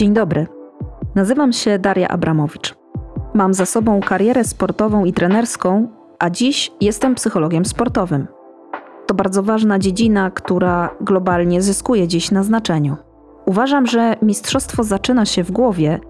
Dzień 0.00 0.12
dobry. 0.12 0.46
Nazywam 1.14 1.52
się 1.52 1.78
Daria 1.78 2.08
Abramowicz. 2.08 2.74
Mam 3.34 3.54
za 3.54 3.66
sobą 3.66 4.00
karierę 4.00 4.44
sportową 4.44 5.04
i 5.04 5.12
trenerską, 5.12 5.88
a 6.18 6.30
dziś 6.30 6.72
jestem 6.80 7.14
psychologiem 7.14 7.64
sportowym. 7.64 8.26
To 9.06 9.14
bardzo 9.14 9.42
ważna 9.42 9.78
dziedzina, 9.78 10.30
która 10.30 10.90
globalnie 11.00 11.62
zyskuje 11.62 12.08
dziś 12.08 12.30
na 12.30 12.42
znaczeniu. 12.42 12.96
Uważam, 13.46 13.86
że 13.86 14.16
mistrzostwo 14.22 14.84
zaczyna 14.84 15.24
się 15.24 15.44
w 15.44 15.50
głowie, 15.50 16.00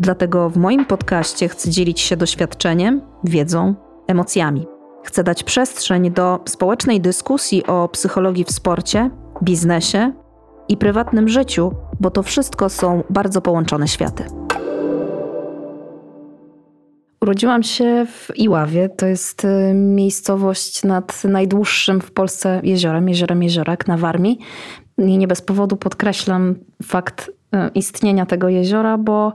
dlatego 0.00 0.50
w 0.50 0.56
moim 0.56 0.84
podcaście 0.84 1.48
chcę 1.48 1.70
dzielić 1.70 2.00
się 2.00 2.16
doświadczeniem, 2.16 3.00
wiedzą, 3.24 3.74
emocjami. 4.06 4.66
Chcę 5.04 5.24
dać 5.24 5.44
przestrzeń 5.44 6.10
do 6.10 6.40
społecznej 6.44 7.00
dyskusji 7.00 7.66
o 7.66 7.88
psychologii 7.88 8.44
w 8.44 8.52
sporcie, 8.52 9.10
biznesie 9.42 10.12
i 10.68 10.76
prywatnym 10.76 11.28
życiu, 11.28 11.72
bo 12.00 12.10
to 12.10 12.22
wszystko 12.22 12.68
są 12.68 13.02
bardzo 13.10 13.40
połączone 13.40 13.88
światy. 13.88 14.24
Urodziłam 17.20 17.62
się 17.62 18.06
w 18.06 18.36
Iławie. 18.36 18.88
To 18.88 19.06
jest 19.06 19.44
y, 19.44 19.74
miejscowość 19.74 20.82
nad 20.82 21.24
najdłuższym 21.24 22.00
w 22.00 22.10
Polsce 22.10 22.60
jeziorem, 22.64 23.08
jeziorem 23.08 23.42
Jeziorak 23.42 23.86
na 23.86 23.96
Warmii. 23.96 24.38
I 24.98 25.18
nie 25.18 25.28
bez 25.28 25.42
powodu 25.42 25.76
podkreślam 25.76 26.54
fakt 26.82 27.28
y, 27.28 27.58
istnienia 27.74 28.26
tego 28.26 28.48
jeziora, 28.48 28.98
bo, 28.98 29.32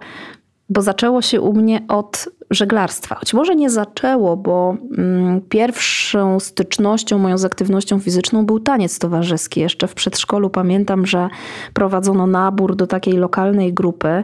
bo 0.69 0.81
zaczęło 0.81 1.21
się 1.21 1.41
u 1.41 1.53
mnie 1.53 1.81
od 1.87 2.29
żeglarstwa. 2.53 3.15
Choć 3.15 3.33
może 3.33 3.55
nie 3.55 3.69
zaczęło, 3.69 4.37
bo 4.37 4.77
mm, 4.97 5.41
pierwszą 5.41 6.39
stycznością 6.39 7.17
moją 7.17 7.37
z 7.37 7.45
aktywnością 7.45 7.99
fizyczną 7.99 8.45
był 8.45 8.59
taniec 8.59 8.99
towarzyski. 8.99 9.59
Jeszcze 9.59 9.87
w 9.87 9.93
przedszkolu 9.93 10.49
pamiętam, 10.49 11.05
że 11.05 11.29
prowadzono 11.73 12.27
nabór 12.27 12.75
do 12.75 12.87
takiej 12.87 13.13
lokalnej 13.13 13.73
grupy 13.73 14.23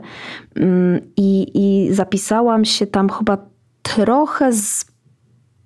mm, 0.56 1.00
i, 1.18 1.52
i 1.54 1.94
zapisałam 1.94 2.66
się 2.66 2.88
tam 2.88 3.10
chyba 3.10 3.38
trochę 3.82 4.54
z 4.54 4.86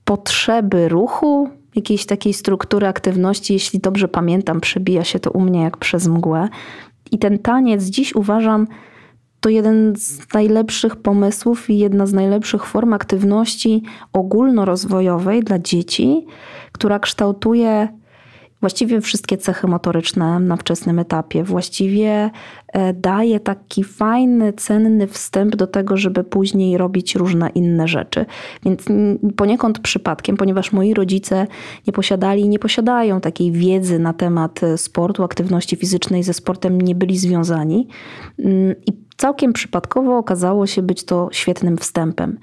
potrzeby 0.05 0.89
ruchu, 0.89 1.49
jakiejś 1.75 2.05
takiej 2.05 2.33
struktury 2.33 2.87
aktywności, 2.87 3.53
jeśli 3.53 3.79
dobrze 3.79 4.07
pamiętam, 4.07 4.61
przebija 4.61 5.03
się 5.03 5.19
to 5.19 5.31
u 5.31 5.41
mnie 5.41 5.61
jak 5.61 5.77
przez 5.77 6.07
mgłę. 6.07 6.49
I 7.11 7.19
ten 7.19 7.39
taniec 7.39 7.83
dziś 7.83 8.15
uważam 8.15 8.67
to 9.43 9.49
jeden 9.49 9.95
z 9.95 10.33
najlepszych 10.33 10.95
pomysłów 10.95 11.69
i 11.69 11.77
jedna 11.77 12.05
z 12.05 12.13
najlepszych 12.13 12.65
form 12.65 12.93
aktywności 12.93 13.83
ogólnorozwojowej 14.13 15.43
dla 15.43 15.59
dzieci, 15.59 16.25
która 16.71 16.99
kształtuje 16.99 17.87
właściwie 18.63 19.01
wszystkie 19.01 19.37
cechy 19.37 19.67
motoryczne 19.67 20.39
na 20.39 20.55
wczesnym 20.55 20.99
etapie. 20.99 21.43
Właściwie 21.43 22.31
e, 22.73 22.93
daje 22.93 23.39
taki 23.39 23.83
fajny, 23.83 24.53
cenny 24.53 25.07
wstęp 25.07 25.55
do 25.55 25.67
tego, 25.67 25.97
żeby 25.97 26.23
później 26.23 26.77
robić 26.77 27.15
różne 27.15 27.49
inne 27.49 27.87
rzeczy. 27.87 28.25
Więc 28.65 28.85
poniekąd 29.35 29.79
przypadkiem, 29.79 30.37
ponieważ 30.37 30.71
moi 30.71 30.93
rodzice 30.93 31.47
nie 31.87 31.93
posiadali, 31.93 32.49
nie 32.49 32.59
posiadają 32.59 33.21
takiej 33.21 33.51
wiedzy 33.51 33.99
na 33.99 34.13
temat 34.13 34.63
e, 34.63 34.77
sportu, 34.77 35.23
aktywności 35.23 35.75
fizycznej, 35.75 36.23
ze 36.23 36.33
sportem 36.33 36.81
nie 36.81 36.95
byli 36.95 37.17
związani. 37.17 37.87
Mm, 38.39 38.75
I 38.87 38.91
całkiem 39.17 39.53
przypadkowo 39.53 40.17
okazało 40.17 40.67
się 40.67 40.81
być 40.81 41.03
to 41.03 41.29
świetnym 41.31 41.77
wstępem. 41.77 42.37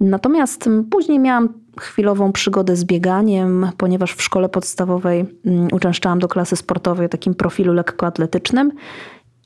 Natomiast 0.00 0.68
później 0.90 1.18
miałam 1.18 1.63
chwilową 1.80 2.32
przygodę 2.32 2.76
z 2.76 2.84
bieganiem, 2.84 3.70
ponieważ 3.76 4.14
w 4.14 4.22
szkole 4.22 4.48
podstawowej 4.48 5.24
mm, 5.46 5.68
uczęszczałam 5.72 6.18
do 6.18 6.28
klasy 6.28 6.56
sportowej 6.56 7.06
o 7.06 7.08
takim 7.08 7.34
profilu 7.34 7.72
lekkoatletycznym 7.72 8.72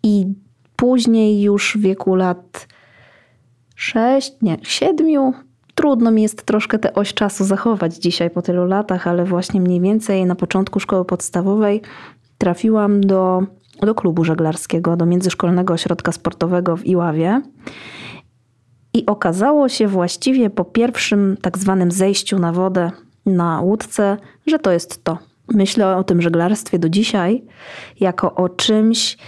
i 0.03 0.27
później 0.77 1.43
już 1.43 1.77
w 1.77 1.81
wieku 1.81 2.15
lat 2.15 2.69
6, 3.77 4.33
nie, 4.43 4.57
7, 4.63 5.33
trudno 5.75 6.11
mi 6.11 6.23
jest 6.23 6.43
troszkę 6.43 6.79
tę 6.79 6.95
oś 6.95 7.15
czasu 7.15 7.45
zachować 7.45 7.95
dzisiaj 7.95 8.31
po 8.31 8.43
tylu 8.43 8.65
latach, 8.65 9.07
ale 9.07 9.25
właśnie 9.25 9.61
mniej 9.61 9.81
więcej 9.81 10.27
na 10.27 10.35
początku 10.35 10.81
szkoły 10.81 11.05
podstawowej 11.05 11.83
trafiłam 12.39 13.01
do, 13.01 13.43
do 13.83 13.95
klubu 13.95 14.25
żeglarskiego, 14.25 14.97
do 14.97 15.07
międzyszkolnego 15.07 15.75
ośrodka 15.75 16.13
sportowego 16.13 16.77
w 16.77 16.87
Iławie. 16.87 17.43
I 18.99 19.07
okazało 19.07 19.69
się 19.69 19.89
właściwie 19.89 20.51
po 20.51 20.65
pierwszym 20.65 21.37
tak 21.43 21.59
zwanym 21.59 21.91
zejściu 21.91 22.39
na 22.39 22.53
wodę 22.53 22.91
na 23.27 23.61
łódce, 23.61 24.17
że 24.47 24.59
to 24.59 24.73
jest 24.73 25.05
to. 25.05 25.19
Myślę 25.49 25.97
o 25.97 26.05
tym 26.05 26.23
żeglarstwie 26.23 26.79
do 26.79 26.89
dzisiaj 26.89 27.45
jako 28.01 28.35
o 28.35 28.49
czymś, 28.49 29.19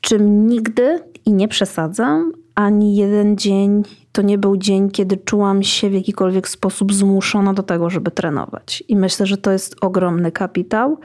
czym 0.00 0.46
nigdy 0.46 1.00
i 1.26 1.32
nie 1.32 1.48
przesadzam, 1.48 2.32
ani 2.54 2.96
jeden 2.96 3.36
dzień 3.36 3.82
to 4.12 4.22
nie 4.22 4.38
był 4.38 4.56
dzień, 4.56 4.90
kiedy 4.90 5.16
czułam 5.16 5.62
się 5.62 5.90
w 5.90 5.94
jakikolwiek 5.94 6.48
sposób 6.48 6.92
zmuszona 6.92 7.54
do 7.54 7.62
tego, 7.62 7.90
żeby 7.90 8.10
trenować. 8.10 8.84
I 8.88 8.96
myślę, 8.96 9.26
że 9.26 9.36
to 9.36 9.52
jest 9.52 9.76
ogromny 9.80 10.32
kapitał 10.32 10.98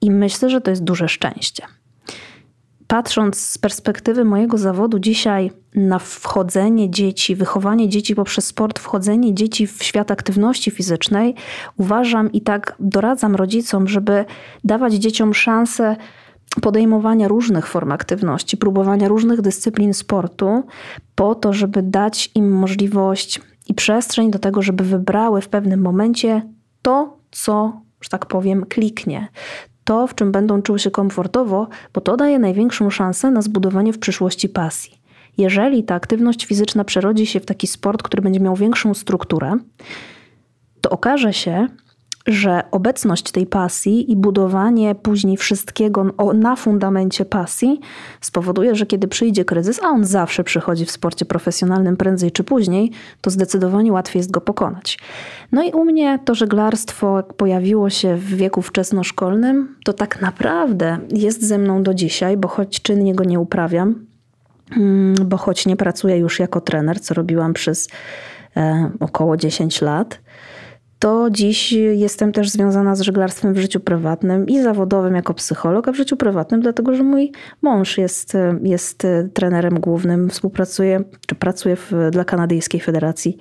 i 0.00 0.10
myślę, 0.10 0.50
że 0.50 0.60
to 0.60 0.70
jest 0.70 0.84
duże 0.84 1.08
szczęście 1.08 1.64
patrząc 2.94 3.40
z 3.40 3.58
perspektywy 3.58 4.24
mojego 4.24 4.58
zawodu 4.58 4.98
dzisiaj 4.98 5.50
na 5.74 5.98
wchodzenie 5.98 6.90
dzieci, 6.90 7.36
wychowanie 7.36 7.88
dzieci 7.88 8.14
poprzez 8.14 8.46
sport, 8.46 8.78
wchodzenie 8.78 9.34
dzieci 9.34 9.66
w 9.66 9.82
świat 9.82 10.10
aktywności 10.10 10.70
fizycznej, 10.70 11.34
uważam 11.76 12.32
i 12.32 12.40
tak 12.40 12.76
doradzam 12.80 13.34
rodzicom, 13.34 13.88
żeby 13.88 14.24
dawać 14.64 14.94
dzieciom 14.94 15.34
szansę 15.34 15.96
podejmowania 16.62 17.28
różnych 17.28 17.66
form 17.66 17.92
aktywności, 17.92 18.56
próbowania 18.56 19.08
różnych 19.08 19.40
dyscyplin 19.40 19.94
sportu, 19.94 20.62
po 21.14 21.34
to, 21.34 21.52
żeby 21.52 21.82
dać 21.82 22.30
im 22.34 22.50
możliwość 22.52 23.40
i 23.68 23.74
przestrzeń 23.74 24.30
do 24.30 24.38
tego, 24.38 24.62
żeby 24.62 24.84
wybrały 24.84 25.40
w 25.40 25.48
pewnym 25.48 25.80
momencie 25.80 26.42
to, 26.82 27.18
co, 27.30 27.80
że 28.00 28.08
tak 28.08 28.26
powiem, 28.26 28.66
kliknie 28.68 29.28
to, 29.84 30.06
w 30.06 30.14
czym 30.14 30.32
będą 30.32 30.62
czuły 30.62 30.78
się 30.78 30.90
komfortowo, 30.90 31.68
bo 31.94 32.00
to 32.00 32.16
daje 32.16 32.38
największą 32.38 32.90
szansę 32.90 33.30
na 33.30 33.42
zbudowanie 33.42 33.92
w 33.92 33.98
przyszłości 33.98 34.48
pasji. 34.48 35.04
Jeżeli 35.38 35.84
ta 35.84 35.94
aktywność 35.94 36.46
fizyczna 36.46 36.84
przerodzi 36.84 37.26
się 37.26 37.40
w 37.40 37.46
taki 37.46 37.66
sport, 37.66 38.02
który 38.02 38.22
będzie 38.22 38.40
miał 38.40 38.56
większą 38.56 38.94
strukturę, 38.94 39.56
to 40.80 40.90
okaże 40.90 41.32
się, 41.32 41.66
że 42.26 42.62
obecność 42.70 43.30
tej 43.30 43.46
pasji 43.46 44.12
i 44.12 44.16
budowanie 44.16 44.94
później 44.94 45.36
wszystkiego 45.36 46.04
na 46.34 46.56
fundamencie 46.56 47.24
pasji 47.24 47.80
spowoduje, 48.20 48.74
że 48.74 48.86
kiedy 48.86 49.08
przyjdzie 49.08 49.44
kryzys, 49.44 49.80
a 49.82 49.88
on 49.88 50.04
zawsze 50.04 50.44
przychodzi 50.44 50.84
w 50.84 50.90
sporcie 50.90 51.24
profesjonalnym 51.24 51.96
prędzej 51.96 52.32
czy 52.32 52.44
później, 52.44 52.90
to 53.20 53.30
zdecydowanie 53.30 53.92
łatwiej 53.92 54.20
jest 54.20 54.30
go 54.30 54.40
pokonać. 54.40 54.98
No 55.52 55.62
i 55.62 55.72
u 55.72 55.84
mnie 55.84 56.18
to 56.24 56.34
żeglarstwo 56.34 57.22
pojawiło 57.36 57.90
się 57.90 58.16
w 58.16 58.34
wieku 58.34 58.62
wczesnoszkolnym, 58.62 59.76
to 59.84 59.92
tak 59.92 60.20
naprawdę 60.20 60.98
jest 61.10 61.42
ze 61.42 61.58
mną 61.58 61.82
do 61.82 61.94
dzisiaj, 61.94 62.36
bo 62.36 62.48
choć 62.48 62.82
czynnie 62.82 63.14
go 63.14 63.24
nie 63.24 63.40
uprawiam, 63.40 64.06
mm, 64.76 65.14
bo 65.28 65.36
choć 65.36 65.66
nie 65.66 65.76
pracuję 65.76 66.16
już 66.16 66.38
jako 66.38 66.60
trener, 66.60 67.00
co 67.00 67.14
robiłam 67.14 67.52
przez 67.52 67.88
e, 68.56 68.90
około 69.00 69.36
10 69.36 69.82
lat, 69.82 70.20
to 71.04 71.30
dziś 71.30 71.72
jestem 71.72 72.32
też 72.32 72.50
związana 72.50 72.96
z 72.96 73.00
żeglarstwem 73.00 73.54
w 73.54 73.58
życiu 73.58 73.80
prywatnym 73.80 74.46
i 74.46 74.62
zawodowym 74.62 75.14
jako 75.14 75.34
psycholog, 75.34 75.88
a 75.88 75.92
w 75.92 75.96
życiu 75.96 76.16
prywatnym, 76.16 76.60
dlatego 76.60 76.94
że 76.94 77.02
mój 77.02 77.32
mąż 77.62 77.98
jest, 77.98 78.36
jest 78.62 79.06
trenerem 79.34 79.80
głównym, 79.80 80.30
współpracuje 80.30 81.04
czy 81.26 81.34
pracuje 81.34 81.76
w, 81.76 81.92
dla 82.10 82.24
Kanadyjskiej 82.24 82.80
Federacji 82.80 83.36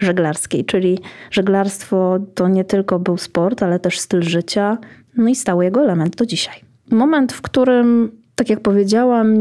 Żeglarskiej, 0.00 0.64
czyli 0.64 0.98
żeglarstwo 1.30 2.18
to 2.34 2.48
nie 2.48 2.64
tylko 2.64 2.98
był 2.98 3.16
sport, 3.16 3.62
ale 3.62 3.78
też 3.78 4.00
styl 4.00 4.22
życia, 4.22 4.78
no 5.16 5.28
i 5.28 5.36
stały 5.36 5.64
jego 5.64 5.82
element 5.82 6.16
do 6.16 6.26
dzisiaj. 6.26 6.60
Moment, 6.90 7.32
w 7.32 7.42
którym 7.42 8.10
tak 8.38 8.50
jak 8.50 8.60
powiedziałam, 8.60 9.34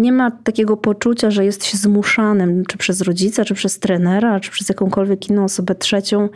nie 0.00 0.12
ma 0.12 0.30
takiego 0.30 0.76
poczucia, 0.76 1.30
że 1.30 1.44
jest 1.44 1.64
się 1.64 1.78
zmuszanym, 1.78 2.64
czy 2.66 2.78
przez 2.78 3.00
rodzica, 3.00 3.44
czy 3.44 3.54
przez 3.54 3.78
trenera, 3.78 4.40
czy 4.40 4.50
przez 4.50 4.68
jakąkolwiek 4.68 5.28
inną 5.28 5.44
osobę 5.44 5.74
trzecią, 5.74 6.28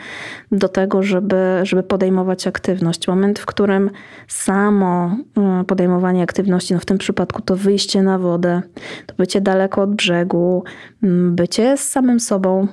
do 0.53 0.69
tego, 0.69 1.03
żeby, 1.03 1.37
żeby 1.63 1.83
podejmować 1.83 2.47
aktywność. 2.47 3.09
Moment, 3.09 3.39
w 3.39 3.47
którym 3.47 3.91
samo 4.29 5.17
mm, 5.37 5.65
podejmowanie 5.65 6.23
aktywności, 6.23 6.75
no 6.75 6.81
w 6.81 6.85
tym 6.85 6.99
przypadku 6.99 7.43
to 7.43 7.57
wyjście 7.57 8.03
na 8.03 8.19
wodę, 8.19 8.63
to 9.07 9.15
bycie 9.19 9.41
daleko 9.41 9.83
od 9.83 9.95
brzegu, 9.95 10.65
bycie 11.31 11.77
z 11.77 11.89
samym 11.89 12.21
sobą, 12.21 12.67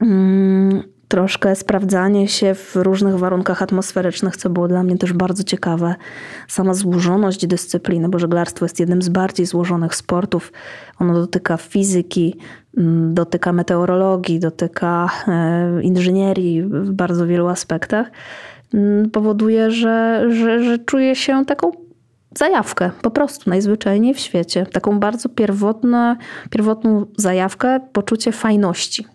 mm, 0.00 0.82
troszkę 1.10 1.56
sprawdzanie 1.56 2.28
się 2.28 2.54
w 2.54 2.76
różnych 2.76 3.18
warunkach 3.18 3.62
atmosferycznych, 3.62 4.36
co 4.36 4.50
było 4.50 4.68
dla 4.68 4.82
mnie 4.82 4.98
też 4.98 5.12
bardzo 5.12 5.44
ciekawe. 5.44 5.94
Sama 6.48 6.74
złożoność 6.74 7.46
dyscypliny, 7.46 8.08
bo 8.08 8.18
żeglarstwo 8.18 8.64
jest 8.64 8.80
jednym 8.80 9.02
z 9.02 9.08
bardziej 9.08 9.46
złożonych 9.46 9.94
sportów. 9.94 10.52
Ono 10.98 11.14
dotyka 11.14 11.56
fizyki, 11.56 12.36
mm, 12.76 13.14
dotyka 13.14 13.52
meteorologii, 13.52 14.40
dotyka 14.40 15.10
e, 15.28 15.82
inżynierii 15.82 16.62
w 16.62 16.90
bardzo 16.92 17.26
wielu 17.26 17.48
aspektach. 17.48 18.10
Mm, 18.74 19.10
powoduje, 19.10 19.70
że, 19.70 20.26
że, 20.30 20.64
że 20.64 20.78
czuję 20.78 21.16
się 21.16 21.44
taką 21.46 21.72
zajawkę, 22.38 22.90
po 23.02 23.10
prostu 23.10 23.50
najzwyczajniej 23.50 24.14
w 24.14 24.18
świecie. 24.18 24.66
Taką 24.66 24.98
bardzo 24.98 25.28
pierwotną, 25.28 26.16
pierwotną 26.50 27.06
zajawkę, 27.16 27.80
poczucie 27.92 28.32
fajności. 28.32 29.06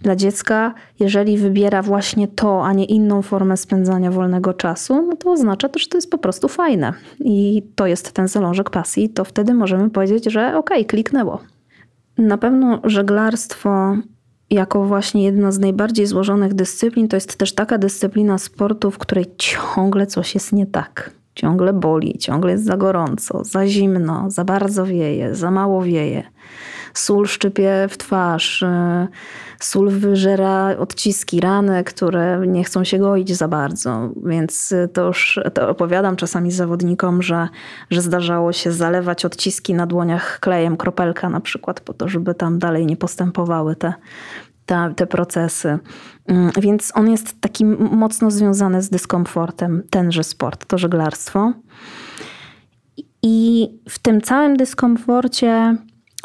Dla 0.00 0.16
dziecka, 0.16 0.74
jeżeli 1.00 1.38
wybiera 1.38 1.82
właśnie 1.82 2.28
to, 2.28 2.66
a 2.66 2.72
nie 2.72 2.84
inną 2.84 3.22
formę 3.22 3.56
spędzania 3.56 4.10
wolnego 4.10 4.54
czasu, 4.54 5.02
no 5.02 5.16
to 5.16 5.32
oznacza 5.32 5.68
to, 5.68 5.78
że 5.78 5.86
to 5.86 5.98
jest 5.98 6.10
po 6.10 6.18
prostu 6.18 6.48
fajne. 6.48 6.92
I 7.20 7.62
to 7.74 7.86
jest 7.86 8.12
ten 8.12 8.28
zalążek 8.28 8.70
pasji, 8.70 9.08
to 9.08 9.24
wtedy 9.24 9.54
możemy 9.54 9.90
powiedzieć, 9.90 10.24
że 10.24 10.48
okej, 10.48 10.58
okay, 10.58 10.84
kliknęło. 10.84 11.40
Na 12.18 12.38
pewno 12.38 12.80
żeglarstwo 12.84 13.96
jako 14.50 14.84
właśnie 14.84 15.24
jedna 15.24 15.52
z 15.52 15.58
najbardziej 15.58 16.06
złożonych 16.06 16.54
dyscyplin, 16.54 17.08
to 17.08 17.16
jest 17.16 17.36
też 17.36 17.54
taka 17.54 17.78
dyscyplina 17.78 18.38
sportu, 18.38 18.90
w 18.90 18.98
której 18.98 19.26
ciągle 19.38 20.06
coś 20.06 20.34
jest 20.34 20.52
nie 20.52 20.66
tak. 20.66 21.10
Ciągle 21.34 21.72
boli, 21.72 22.18
ciągle 22.18 22.52
jest 22.52 22.64
za 22.64 22.76
gorąco, 22.76 23.44
za 23.44 23.66
zimno, 23.66 24.30
za 24.30 24.44
bardzo 24.44 24.86
wieje, 24.86 25.34
za 25.34 25.50
mało 25.50 25.82
wieje. 25.82 26.22
Sól 26.94 27.26
szczypie 27.26 27.86
w 27.90 27.98
twarz, 27.98 28.62
y, 28.62 28.66
sól 29.60 29.90
wyżera 29.90 30.76
odciski, 30.78 31.40
rany, 31.40 31.84
które 31.84 32.42
nie 32.46 32.64
chcą 32.64 32.84
się 32.84 32.98
goić 32.98 33.36
za 33.36 33.48
bardzo. 33.48 34.10
Więc 34.26 34.74
to 34.92 35.06
już 35.06 35.40
to 35.54 35.68
opowiadam 35.68 36.16
czasami 36.16 36.52
zawodnikom, 36.52 37.22
że, 37.22 37.48
że 37.90 38.02
zdarzało 38.02 38.52
się 38.52 38.72
zalewać 38.72 39.24
odciski 39.24 39.74
na 39.74 39.86
dłoniach 39.86 40.40
klejem, 40.40 40.76
kropelka 40.76 41.28
na 41.28 41.40
przykład, 41.40 41.80
po 41.80 41.94
to, 41.94 42.08
żeby 42.08 42.34
tam 42.34 42.58
dalej 42.58 42.86
nie 42.86 42.96
postępowały 42.96 43.76
te, 43.76 43.94
te, 44.66 44.92
te 44.96 45.06
procesy. 45.06 45.78
Mm, 46.26 46.50
więc 46.60 46.92
on 46.94 47.10
jest 47.10 47.40
taki 47.40 47.64
mocno 47.64 48.30
związany 48.30 48.82
z 48.82 48.88
dyskomfortem, 48.88 49.82
tenże 49.90 50.24
sport, 50.24 50.66
to 50.66 50.78
żeglarstwo. 50.78 51.52
I 53.22 53.68
w 53.88 53.98
tym 53.98 54.20
całym 54.20 54.56
dyskomforcie 54.56 55.76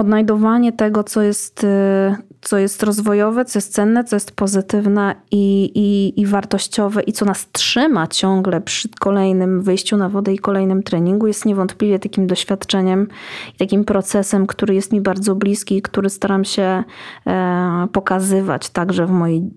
odnajdowanie 0.03 0.71
tego, 0.71 1.03
co 1.03 1.21
jest, 1.21 1.63
y, 1.63 2.15
co 2.41 2.57
jest 2.57 2.83
rozwojowe, 2.83 3.45
co 3.45 3.59
jest 3.59 3.73
cenne, 3.73 4.03
co 4.03 4.15
jest 4.15 4.31
pozytywne 4.31 5.15
i, 5.31 5.71
i, 5.75 6.21
i 6.21 6.25
wartościowe 6.25 7.01
i 7.01 7.13
co 7.13 7.25
nas 7.25 7.51
trzyma 7.51 8.07
ciągle 8.07 8.61
przy 8.61 8.89
kolejnym 8.99 9.61
wyjściu 9.61 9.97
na 9.97 10.09
wodę 10.09 10.33
i 10.33 10.39
kolejnym 10.39 10.83
treningu, 10.83 11.27
jest 11.27 11.45
niewątpliwie 11.45 11.99
takim 11.99 12.27
doświadczeniem 12.27 13.07
i 13.53 13.57
takim 13.57 13.85
procesem, 13.85 14.47
który 14.47 14.75
jest 14.75 14.91
mi 14.91 15.01
bardzo 15.01 15.35
bliski 15.35 15.77
i 15.77 15.81
który 15.81 16.09
staram 16.09 16.45
się 16.45 16.83
e, 17.27 17.87
pokazywać 17.91 18.69
także 18.69 19.05
w 19.05 19.11
mojej, 19.11 19.49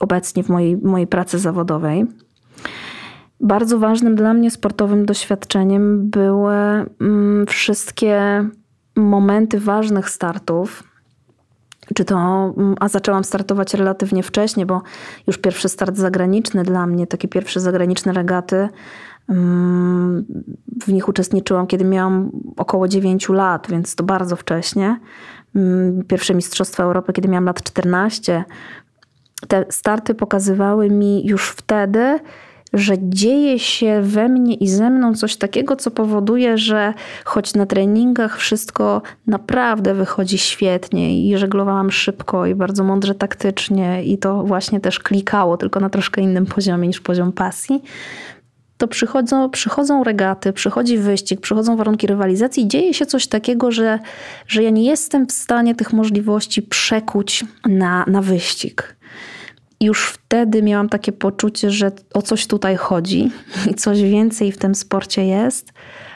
obecnie 0.00 0.42
w 0.42 0.48
mojej, 0.48 0.76
mojej 0.76 1.06
pracy 1.06 1.38
zawodowej. 1.38 2.06
Bardzo 3.40 3.78
ważnym 3.78 4.14
dla 4.16 4.34
mnie 4.34 4.50
sportowym 4.50 5.06
doświadczeniem 5.06 6.10
były 6.10 6.54
mm, 7.00 7.46
wszystkie 7.46 8.44
momenty 9.02 9.60
ważnych 9.60 10.10
startów, 10.10 10.84
czy 11.94 12.04
to, 12.04 12.16
mm, 12.56 12.74
a 12.80 12.88
zaczęłam 12.88 13.24
startować 13.24 13.74
relatywnie 13.74 14.22
wcześnie, 14.22 14.66
bo 14.66 14.82
już 15.26 15.38
pierwszy 15.38 15.68
start 15.68 15.96
zagraniczny 15.96 16.62
dla 16.62 16.86
mnie, 16.86 17.06
takie 17.06 17.28
pierwsze 17.28 17.60
zagraniczne 17.60 18.12
regaty, 18.12 18.68
mm, 19.28 20.24
w 20.86 20.92
nich 20.92 21.08
uczestniczyłam, 21.08 21.66
kiedy 21.66 21.84
miałam 21.84 22.30
około 22.56 22.88
9 22.88 23.32
lat, 23.32 23.66
więc 23.70 23.94
to 23.94 24.04
bardzo 24.04 24.36
wcześnie. 24.36 25.00
Mm, 25.56 26.04
pierwsze 26.04 26.34
Mistrzostwa 26.34 26.82
Europy, 26.82 27.12
kiedy 27.12 27.28
miałam 27.28 27.44
lat 27.44 27.62
14. 27.62 28.44
Te 29.48 29.64
starty 29.70 30.14
pokazywały 30.14 30.90
mi 30.90 31.26
już 31.26 31.48
wtedy, 31.48 32.18
że 32.72 32.94
dzieje 33.00 33.58
się 33.58 34.02
we 34.02 34.28
mnie 34.28 34.54
i 34.54 34.68
ze 34.68 34.90
mną 34.90 35.14
coś 35.14 35.36
takiego, 35.36 35.76
co 35.76 35.90
powoduje, 35.90 36.58
że 36.58 36.94
choć 37.24 37.54
na 37.54 37.66
treningach 37.66 38.38
wszystko 38.38 39.02
naprawdę 39.26 39.94
wychodzi 39.94 40.38
świetnie 40.38 41.28
i 41.28 41.38
żeglowałam 41.38 41.90
szybko 41.90 42.46
i 42.46 42.54
bardzo 42.54 42.84
mądrze 42.84 43.14
taktycznie 43.14 44.04
i 44.04 44.18
to 44.18 44.42
właśnie 44.42 44.80
też 44.80 44.98
klikało, 44.98 45.56
tylko 45.56 45.80
na 45.80 45.90
troszkę 45.90 46.20
innym 46.20 46.46
poziomie 46.46 46.88
niż 46.88 47.00
poziom 47.00 47.32
pasji, 47.32 47.82
to 48.82 48.88
przychodzą, 48.88 49.50
przychodzą 49.50 50.04
regaty, 50.04 50.52
przychodzi 50.52 50.98
wyścig, 50.98 51.40
przychodzą 51.40 51.76
warunki 51.76 52.06
rywalizacji 52.06 52.64
i 52.64 52.68
dzieje 52.68 52.94
się 52.94 53.06
coś 53.06 53.26
takiego, 53.26 53.72
że, 53.72 53.98
że 54.48 54.62
ja 54.62 54.70
nie 54.70 54.84
jestem 54.84 55.26
w 55.26 55.32
stanie 55.32 55.74
tych 55.74 55.92
możliwości 55.92 56.62
przekuć 56.62 57.44
na, 57.66 58.04
na 58.06 58.22
wyścig 58.22 58.96
już 59.82 60.06
wtedy 60.06 60.62
miałam 60.62 60.88
takie 60.88 61.12
poczucie, 61.12 61.70
że 61.70 61.92
o 62.14 62.22
coś 62.22 62.46
tutaj 62.46 62.76
chodzi 62.76 63.30
i 63.70 63.74
coś 63.74 64.02
więcej 64.02 64.52
w 64.52 64.58
tym 64.58 64.74
sporcie 64.74 65.24
jest, 65.24 65.72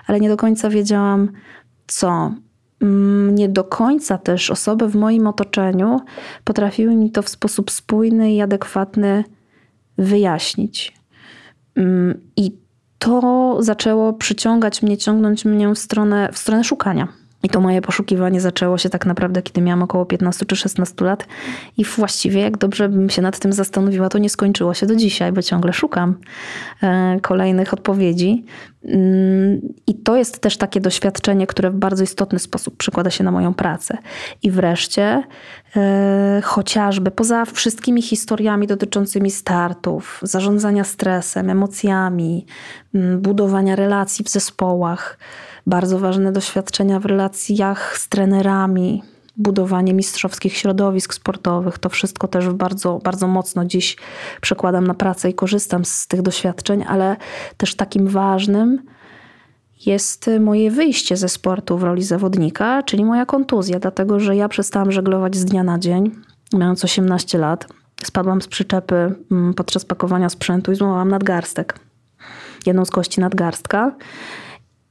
ale 0.07 0.21
nie 0.21 0.29
do 0.29 0.37
końca 0.37 0.71
wiedziałam 0.71 1.33
co. 1.87 2.35
Mm, 2.81 3.35
nie 3.35 3.49
do 3.49 3.65
końca 3.65 4.19
też 4.19 4.51
osoby 4.51 4.89
w 4.89 4.95
moim 4.95 5.27
otoczeniu 5.27 6.01
potrafiły 6.45 6.97
mi 6.97 7.11
to 7.11 7.23
w 7.23 7.29
sposób 7.29 7.71
spójny 7.71 8.33
i 8.33 8.41
adekwatny 8.41 9.25
wyjaśnić. 9.99 10.95
Mm, 11.75 12.21
I 12.37 12.53
to 12.99 13.57
zaczęło 13.61 14.13
przyciągać 14.13 14.83
mnie, 14.83 14.97
ciągnąć 14.97 15.45
mnie 15.45 15.75
w 15.75 15.79
stronę, 15.79 16.29
w 16.33 16.39
stronę 16.39 16.65
szukania 16.65 17.09
i 17.43 17.49
to 17.49 17.61
moje 17.61 17.83
poszukiwanie 17.83 18.41
zaczęło 18.41 18.79
się 18.79 18.89
tak 18.89 19.07
naprawdę, 19.07 19.43
kiedy 19.43 19.61
miałam 19.61 19.83
około 19.83 20.07
15 20.07 20.47
czy 20.47 20.57
16 20.57 21.05
lat. 21.05 21.27
I 21.77 21.85
właściwie, 21.85 22.41
jak 22.41 22.59
dobrze 22.59 22.89
bym 22.89 23.11
się 23.11 23.23
nad 23.23 23.39
tym 23.39 23.53
zastanowiła, 23.53 24.09
to 24.09 24.19
nie 24.19 24.31
skończyło 24.31 24.75
się 24.75 24.87
do 24.87 24.97
dzisiaj, 24.97 25.33
bo 25.33 25.43
ciągle 25.43 25.73
szukam 25.73 26.15
e, 26.83 27.19
kolejnych 27.23 27.73
odpowiedzi. 27.73 28.45
Mm, 28.85 29.61
I 29.87 29.95
to 29.95 30.17
jest 30.17 30.41
też 30.41 30.57
takie 30.57 30.81
doświadczenie, 30.81 31.47
które 31.47 31.71
w 31.71 31.75
bardzo 31.75 32.05
istotny 32.05 32.39
sposób 32.39 32.77
przekłada 32.77 33.11
się 33.11 33.25
na 33.25 33.31
moją 33.31 33.55
pracę. 33.55 33.99
I 34.43 34.51
wreszcie, 34.51 35.23
e, 35.77 36.41
chociażby 36.45 37.11
poza 37.11 37.45
wszystkimi 37.45 38.03
historiami 38.03 38.67
dotyczącymi 38.67 39.31
startów, 39.31 40.21
zarządzania 40.23 40.85
stresem, 40.85 41.51
emocjami, 41.51 42.47
mm, 42.95 43.21
budowania 43.21 43.77
relacji 43.77 44.25
w 44.25 44.29
zespołach, 44.29 45.19
bardzo 45.67 45.99
ważne 45.99 46.33
doświadczenia 46.33 47.01
w 47.01 47.05
relacjach 47.05 47.99
z 47.99 48.09
trenerami, 48.09 49.03
budowanie 49.37 49.95
mistrzowskich 49.95 50.57
środowisk 50.57 51.15
sportowych. 51.15 51.79
To 51.79 51.89
wszystko 51.89 52.29
też 52.29 52.49
bardzo, 52.49 52.99
bardzo 53.05 53.29
mocno 53.29 53.65
dziś 53.65 53.97
przekładam 54.41 54.87
na 54.87 54.95
pracę 54.95 55.31
i 55.31 55.35
korzystam 55.35 55.85
z 55.85 56.07
tych 56.07 56.23
doświadczeń, 56.23 56.85
ale 56.89 57.17
też 57.57 57.75
takim 57.75 58.09
ważnym 58.09 58.83
jest 59.87 60.31
moje 60.41 60.71
wyjście 60.71 61.17
ze 61.17 61.29
sportu 61.29 61.79
w 61.79 61.83
roli 61.83 62.03
zawodnika, 62.03 62.83
czyli 62.83 63.05
moja 63.05 63.27
kontuzja, 63.27 63.79
dlatego 63.79 64.21
że 64.21 64.37
ja 64.37 64.49
przestałam 64.49 64.93
żeglować 64.93 65.37
z 65.37 65.45
dnia 65.45 65.63
na 65.63 65.79
dzień, 65.79 66.11
mając 66.53 66.85
18 66.85 67.39
lat. 67.39 67.67
Spadłam 68.05 68.43
z 68.43 68.49
przyczepy 68.49 69.15
mm, 69.31 69.55
podczas 69.55 69.85
pakowania 69.85 70.29
sprzętu 70.29 70.73
i 70.73 70.75
złamałam 70.75 71.09
nadgarstek. 71.09 71.79
Jedną 72.67 72.85
z 72.85 72.91
kości 72.91 73.21
nadgarstka. 73.21 73.93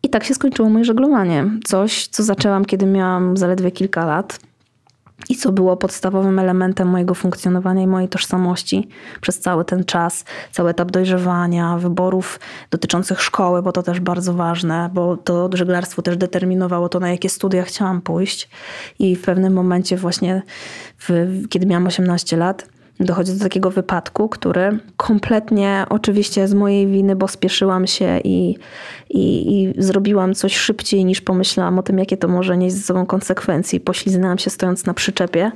I 0.05 0.09
tak 0.09 0.23
się 0.23 0.33
skończyło 0.33 0.69
moje 0.69 0.85
żeglowanie. 0.85 1.45
Coś, 1.63 2.07
co 2.07 2.23
zaczęłam, 2.23 2.65
kiedy 2.65 2.85
miałam 2.85 3.37
zaledwie 3.37 3.71
kilka 3.71 4.05
lat 4.05 4.39
i 5.29 5.35
co 5.35 5.51
było 5.51 5.77
podstawowym 5.77 6.39
elementem 6.39 6.87
mojego 6.87 7.13
funkcjonowania 7.13 7.83
i 7.83 7.87
mojej 7.87 8.09
tożsamości 8.09 8.87
przez 9.21 9.39
cały 9.39 9.65
ten 9.65 9.83
czas, 9.83 10.25
cały 10.51 10.69
etap 10.69 10.91
dojrzewania, 10.91 11.77
wyborów 11.77 12.39
dotyczących 12.71 13.21
szkoły, 13.21 13.61
bo 13.61 13.71
to 13.71 13.83
też 13.83 13.99
bardzo 13.99 14.33
ważne, 14.33 14.89
bo 14.93 15.17
to 15.17 15.49
żeglarstwo 15.53 16.01
też 16.01 16.17
determinowało 16.17 16.89
to, 16.89 16.99
na 16.99 17.11
jakie 17.11 17.29
studia 17.29 17.63
chciałam 17.63 18.01
pójść. 18.01 18.49
I 18.99 19.15
w 19.15 19.21
pewnym 19.21 19.53
momencie, 19.53 19.97
właśnie 19.97 20.41
w, 20.97 21.41
kiedy 21.49 21.65
miałam 21.65 21.87
18 21.87 22.37
lat, 22.37 22.74
dochodzi 22.99 23.33
do 23.33 23.39
takiego 23.39 23.71
wypadku, 23.71 24.29
który 24.29 24.79
kompletnie 24.97 25.85
oczywiście 25.89 26.47
z 26.47 26.53
mojej 26.53 26.87
winy, 26.87 27.15
bo 27.15 27.27
spieszyłam 27.27 27.87
się 27.87 28.19
i, 28.23 28.55
i, 29.09 29.63
i, 29.63 29.73
zrobiłam 29.77 30.33
coś 30.33 30.57
szybciej 30.57 31.05
niż 31.05 31.21
pomyślałam 31.21 31.79
o 31.79 31.83
tym, 31.83 31.99
jakie 31.99 32.17
to 32.17 32.27
może 32.27 32.57
nieść 32.57 32.75
ze 32.75 32.81
sobą 32.81 33.05
konsekwencje. 33.05 33.79
Pośliznęłam 33.79 34.37
się 34.37 34.49
stojąc 34.49 34.85
na 34.85 34.93
przyczepie. 34.93 35.51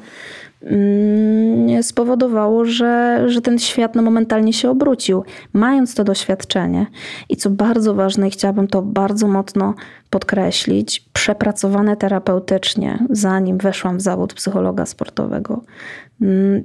Mm, 0.61 1.83
spowodowało, 1.83 2.65
że, 2.65 3.23
że 3.27 3.41
ten 3.41 3.59
świat 3.59 3.95
no, 3.95 4.01
momentalnie 4.01 4.53
się 4.53 4.69
obrócił. 4.69 5.23
Mając 5.53 5.95
to 5.95 6.03
doświadczenie 6.03 6.85
i 7.29 7.37
co 7.37 7.49
bardzo 7.49 7.93
ważne, 7.93 8.27
i 8.27 8.31
chciałabym 8.31 8.67
to 8.67 8.81
bardzo 8.81 9.27
mocno 9.27 9.73
podkreślić, 10.09 11.05
przepracowane 11.13 11.97
terapeutycznie, 11.97 12.99
zanim 13.09 13.57
weszłam 13.57 13.97
w 13.97 14.01
zawód 14.01 14.33
psychologa 14.33 14.85
sportowego, 14.85 15.61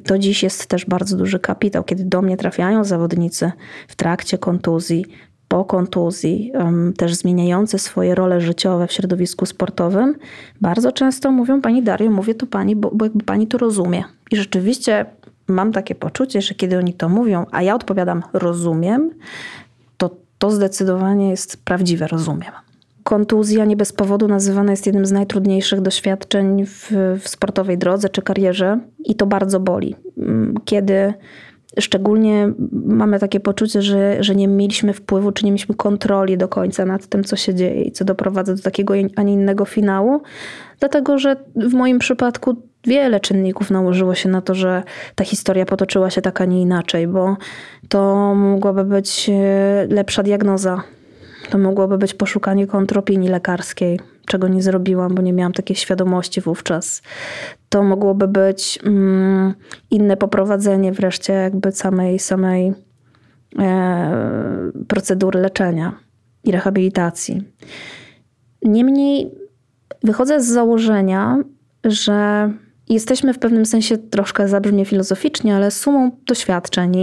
to 0.07 0.19
dziś 0.19 0.43
jest 0.43 0.67
też 0.67 0.87
bardzo 0.87 1.17
duży 1.17 1.39
kapitał, 1.39 1.85
kiedy 1.85 2.05
do 2.05 2.23
mnie 2.23 2.37
trafiają 2.37 2.85
zawodnicy 2.85 3.53
w 3.89 3.97
trakcie 3.97 4.39
kontuzji, 4.39 5.07
po 5.49 5.65
kontuzji, 5.65 6.53
też 6.97 7.15
zmieniające 7.15 7.79
swoje 7.79 8.15
role 8.15 8.41
życiowe 8.41 8.87
w 8.87 8.93
środowisku 8.93 9.47
sportowym, 9.47 10.15
bardzo 10.61 10.93
często 10.93 11.31
mówią: 11.31 11.61
Pani 11.61 11.83
Dario, 11.83 12.11
mówię 12.11 12.35
to 12.35 12.47
pani, 12.47 12.77
bo, 12.77 12.91
bo 12.95 13.05
jakby 13.05 13.25
pani 13.25 13.47
to 13.47 13.59
rozumie. 13.59 14.05
I 14.31 14.37
rzeczywiście 14.37 15.07
mam 15.49 15.73
takie 15.73 15.95
poczucie, 15.95 16.43
że 16.43 16.55
kiedy 16.55 16.79
oni 16.79 16.95
to 16.95 17.09
mówią, 17.09 17.47
a 17.51 17.63
ja 17.63 17.75
odpowiadam: 17.75 18.23
rozumiem, 18.33 19.11
to 19.97 20.11
to 20.39 20.51
zdecydowanie 20.51 21.31
jest 21.31 21.65
prawdziwe 21.65 22.07
rozumiem. 22.07 22.53
Kontuzja 23.05 23.65
nie 23.65 23.77
bez 23.77 23.93
powodu 23.93 24.29
nazywana 24.29 24.71
jest 24.71 24.87
jednym 24.87 25.07
z 25.07 25.13
najtrudniejszych 25.13 25.81
doświadczeń 25.81 26.67
w, 26.67 26.93
w 27.21 27.29
sportowej 27.29 27.79
drodze 27.79 28.09
czy 28.09 28.23
karierze 28.23 28.81
i 29.05 29.15
to 29.15 29.27
bardzo 29.27 29.61
boli. 29.61 29.97
Mm, 30.19 30.55
kiedy 30.65 31.15
szczególnie 31.81 32.53
mamy 32.73 33.19
takie 33.19 33.41
poczucie, 33.41 33.83
że, 33.83 34.17
że 34.21 34.35
nie 34.35 34.49
mieliśmy 34.49 34.93
wpływu, 34.93 35.33
czy 35.33 35.45
nie 35.45 35.51
mieliśmy 35.51 35.75
kontroli 35.75 36.39
do 36.39 36.49
końca 36.49 36.85
nad 36.85 37.07
tym, 37.07 37.25
co 37.25 37.37
się 37.37 37.55
dzieje 37.55 37.83
i 37.83 37.93
co 37.93 38.05
doprowadza 38.05 38.55
do 38.55 38.63
takiego, 38.63 38.95
a 39.17 39.23
nie 39.23 39.33
innego 39.33 39.65
finału. 39.65 40.23
Dlatego, 40.81 41.19
że 41.19 41.37
w 41.57 41.75
moim 41.75 41.99
przypadku 41.99 42.57
wiele 42.87 43.21
czynników 43.21 43.71
nałożyło 43.71 44.15
się 44.15 44.29
na 44.29 44.43
to, 44.43 44.55
że 44.55 44.83
ta 45.15 45.25
historia 45.25 45.67
potoczyła 45.67 46.11
się 46.11 46.23
tak, 46.23 46.41
a 46.41 46.45
nie 46.45 46.61
inaczej, 46.61 47.07
bo 47.07 47.37
to 47.89 48.35
mogłaby 48.35 48.85
być 48.85 49.31
e, 49.33 49.87
lepsza 49.91 50.23
diagnoza, 50.23 50.83
to 51.55 51.59
mogłoby 51.59 51.99
być 51.99 52.15
poszukanie 52.15 52.67
kontropinii 52.67 53.29
lekarskiej, 53.29 54.01
czego 54.27 54.49
nie 54.49 54.63
zrobiłam, 54.63 55.15
bo 55.15 55.23
nie 55.23 55.33
miałam 55.33 55.53
takiej 55.53 55.77
świadomości 55.77 56.41
wówczas. 56.41 57.03
To 57.69 57.83
mogłoby 57.83 58.29
być 58.29 58.79
mm, 58.85 59.55
inne 59.91 60.17
poprowadzenie 60.17 60.93
wreszcie 60.93 61.33
jakby 61.33 61.73
samej, 61.73 62.19
samej 62.19 62.73
e, 63.59 64.73
procedury 64.89 65.41
leczenia 65.41 65.93
i 66.45 66.51
rehabilitacji. 66.53 67.43
Niemniej 68.63 69.31
wychodzę 70.03 70.41
z 70.41 70.47
założenia, 70.47 71.39
że 71.85 72.51
jesteśmy 72.89 73.35
w 73.35 73.39
pewnym 73.39 73.67
sensie 73.67 73.99
troszkę 73.99 74.49
zabrzmie 74.49 74.85
filozoficznie, 74.85 75.57
ale 75.57 75.71
sumą 75.71 76.11
doświadczeń. 76.27 76.97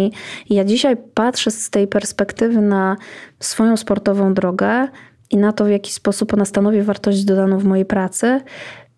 I 0.50 0.56
ja 0.56 0.64
dzisiaj 0.64 0.98
patrzę 1.14 1.52
z 1.52 1.70
tej 1.70 1.88
perspektywy 1.88 2.62
na 2.62 2.96
swoją 3.40 3.78
sportową 3.78 4.34
drogę 4.34 4.88
i 5.30 5.38
na 5.38 5.52
to, 5.52 5.66
w 5.66 5.70
jaki 5.70 5.92
sposób 5.92 6.34
ona 6.34 6.46
stanowi 6.46 6.82
wartość 6.82 7.24
dodaną 7.24 7.58
w 7.58 7.64
mojej 7.64 7.86
pracy. 7.86 8.42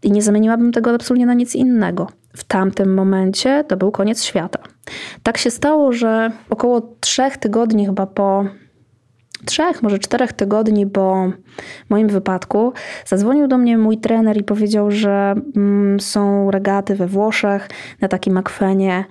I 0.04 0.12
nie 0.12 0.22
zamieniłabym 0.22 0.72
tego 0.72 0.92
absolutnie 0.92 1.26
na 1.26 1.34
nic 1.34 1.56
innego. 1.56 2.08
W 2.38 2.44
tamtym 2.44 2.94
momencie 2.94 3.64
to 3.68 3.78
był 3.78 3.92
koniec 3.92 4.24
świata. 4.24 4.60
Tak 5.24 5.38
się 5.38 5.52
stało, 5.52 5.92
że 5.92 6.32
około 6.50 6.96
trzech 7.00 7.38
tygodni 7.38 7.86
chyba 7.86 8.06
po 8.06 8.46
trzech, 9.46 9.84
może 9.84 10.00
czterech 10.00 10.34
tygodni 10.34 10.88
po 10.88 11.32
moim 11.90 12.08
wypadku 12.08 12.74
zadzwonił 13.06 13.48
do 13.48 13.58
mnie 13.58 13.78
mój 13.78 13.98
trener 13.98 14.38
i 14.38 14.44
powiedział, 14.44 14.92
że 14.92 15.36
mm, 15.56 16.00
są 16.00 16.52
regaty 16.52 16.96
we 16.96 17.08
Włoszech 17.08 17.70
na 18.02 18.08
takim 18.08 18.38
akwenie, 18.38 19.06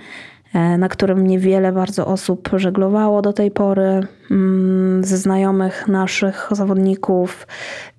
e, 0.55 0.79
na 0.79 0.89
którym 0.89 1.27
niewiele 1.27 1.73
bardzo 1.73 2.07
osób 2.07 2.51
żeglowało 2.57 3.23
do 3.23 3.33
tej 3.33 3.51
pory 3.51 4.07
mm, 4.31 5.05
ze 5.05 5.17
znajomych 5.17 5.89
naszych 5.89 6.49
zawodników. 6.51 7.47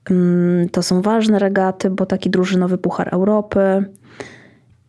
Mm, 0.09 0.69
to 0.69 0.83
są 0.83 1.01
ważne 1.01 1.39
regaty, 1.39 1.89
bo 1.89 2.05
taki 2.05 2.29
drużynowy 2.29 2.77
Puchar 2.77 3.09
Europy. 3.11 3.85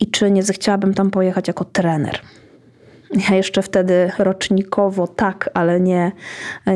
I 0.01 0.11
czy 0.11 0.31
nie 0.31 0.43
zechciałabym 0.43 0.95
tam 0.95 1.11
pojechać 1.11 1.49
jako 1.49 1.65
trener? 1.65 2.21
Ja 3.31 3.37
jeszcze 3.37 3.63
wtedy 3.63 4.11
rocznikowo 4.19 5.07
tak, 5.07 5.51
ale 5.55 5.81
nie, 5.81 6.13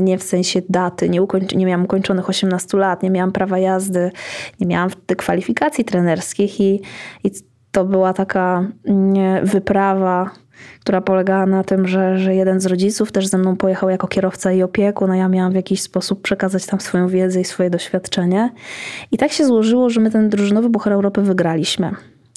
nie 0.02 0.18
w 0.18 0.22
sensie 0.22 0.62
daty. 0.68 1.08
Nie, 1.08 1.22
ukończy, 1.22 1.56
nie 1.56 1.66
miałam 1.66 1.84
ukończonych 1.84 2.28
18 2.28 2.78
lat, 2.78 3.02
nie 3.02 3.10
miałam 3.10 3.32
prawa 3.32 3.58
jazdy, 3.58 4.10
nie 4.60 4.66
miałam 4.66 4.90
kwalifikacji 5.16 5.84
trenerskich 5.84 6.60
i, 6.60 6.82
i 7.24 7.30
to 7.72 7.84
była 7.84 8.12
taka 8.12 8.68
mm, 8.84 9.46
wyprawa, 9.46 10.30
która 10.80 11.00
polegała 11.00 11.46
na 11.46 11.64
tym, 11.64 11.88
że, 11.88 12.18
że 12.18 12.34
jeden 12.34 12.60
z 12.60 12.66
rodziców 12.66 13.12
też 13.12 13.26
ze 13.26 13.38
mną 13.38 13.56
pojechał 13.56 13.90
jako 13.90 14.06
kierowca 14.06 14.52
i 14.52 14.62
opiekun, 14.62 15.10
a 15.10 15.16
ja 15.16 15.28
miałam 15.28 15.52
w 15.52 15.54
jakiś 15.54 15.82
sposób 15.82 16.22
przekazać 16.22 16.66
tam 16.66 16.80
swoją 16.80 17.08
wiedzę 17.08 17.40
i 17.40 17.44
swoje 17.44 17.70
doświadczenie. 17.70 18.50
I 19.12 19.18
tak 19.18 19.32
się 19.32 19.46
złożyło, 19.46 19.90
że 19.90 20.00
my 20.00 20.10
ten 20.10 20.28
drużynowy 20.28 20.68
Bucher 20.68 20.92
Europy 20.92 21.22
wygraliśmy. 21.22 21.90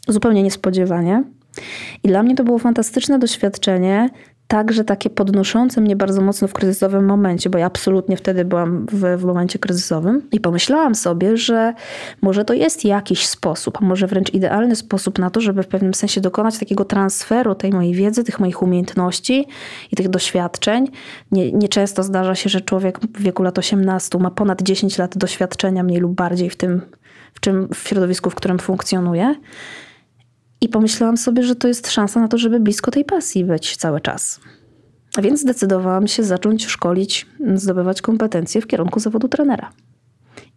Zupełnie 0.08 0.44
niespodziewanie. 0.44 1.24
I 2.04 2.08
dla 2.08 2.24
mnie 2.24 2.36
to 2.36 2.44
było 2.44 2.60
fantastyczne 2.60 3.20
doświadczenie, 3.20 4.10
także 4.52 4.84
takie 4.84 5.10
podnoszące 5.10 5.82
mnie 5.82 5.96
bardzo 5.96 6.22
mocno 6.22 6.48
w 6.48 6.54
kryzysowym 6.54 7.06
momencie, 7.06 7.50
bo 7.50 7.58
ja 7.58 7.66
absolutnie 7.66 8.18
wtedy 8.18 8.46
byłam 8.46 8.86
w, 8.92 9.18
w, 9.18 9.26
momencie 9.26 9.60
kryzysowym 9.60 10.30
i 10.32 10.40
pomyślałam 10.40 10.96
sobie, 10.96 11.38
że 11.38 11.74
może 12.22 12.46
to 12.46 12.54
jest 12.54 12.86
jakiś 12.86 13.28
sposób, 13.28 13.78
a 13.82 13.86
może 13.86 14.08
wręcz 14.08 14.34
idealny 14.34 14.76
sposób 14.76 15.20
na 15.20 15.30
to, 15.30 15.42
żeby 15.42 15.64
w 15.64 15.68
pewnym 15.68 15.94
sensie 15.94 16.22
dokonać 16.22 16.60
takiego 16.60 16.86
transferu 16.86 17.56
tej 17.56 17.72
mojej 17.72 17.94
wiedzy, 17.94 18.24
tych 18.24 18.40
moich 18.40 18.62
umiejętności 18.62 19.48
i 19.92 19.96
tych 19.96 20.10
doświadczeń. 20.10 20.88
Nie, 21.32 21.52
nieczęsto 21.52 22.04
zdarza 22.04 22.36
się, 22.36 22.50
że 22.50 22.62
człowiek 22.62 23.00
w 23.00 23.22
wieku 23.22 23.44
lat 23.44 23.58
18 23.58 24.18
ma 24.18 24.32
ponad 24.32 24.62
10 24.62 24.98
lat 24.98 25.18
doświadczenia, 25.18 25.84
mniej 25.84 26.00
lub 26.00 26.16
bardziej 26.16 26.50
w 26.50 26.56
tym, 26.56 26.82
w, 27.34 27.40
czym, 27.40 27.68
w 27.74 27.88
środowisku, 27.88 28.30
w 28.30 28.36
którym 28.36 28.60
funkcjonuje. 28.60 29.36
I 30.62 30.70
pomyślałam 30.70 31.18
sobie, 31.18 31.44
że 31.44 31.56
to 31.56 31.68
jest 31.68 31.92
szansa 31.92 32.20
na 32.20 32.28
to, 32.28 32.38
żeby 32.38 32.60
blisko 32.60 32.92
tej 32.92 33.06
pasji 33.06 33.46
być 33.46 33.78
cały 33.78 34.02
czas. 34.02 34.40
Więc 35.22 35.42
zdecydowałam 35.42 36.08
się 36.08 36.24
zacząć 36.24 36.66
szkolić, 36.66 37.26
zdobywać 37.56 38.02
kompetencje 38.02 38.62
w 38.62 38.68
kierunku 38.68 39.00
zawodu 39.00 39.28
trenera. 39.28 39.72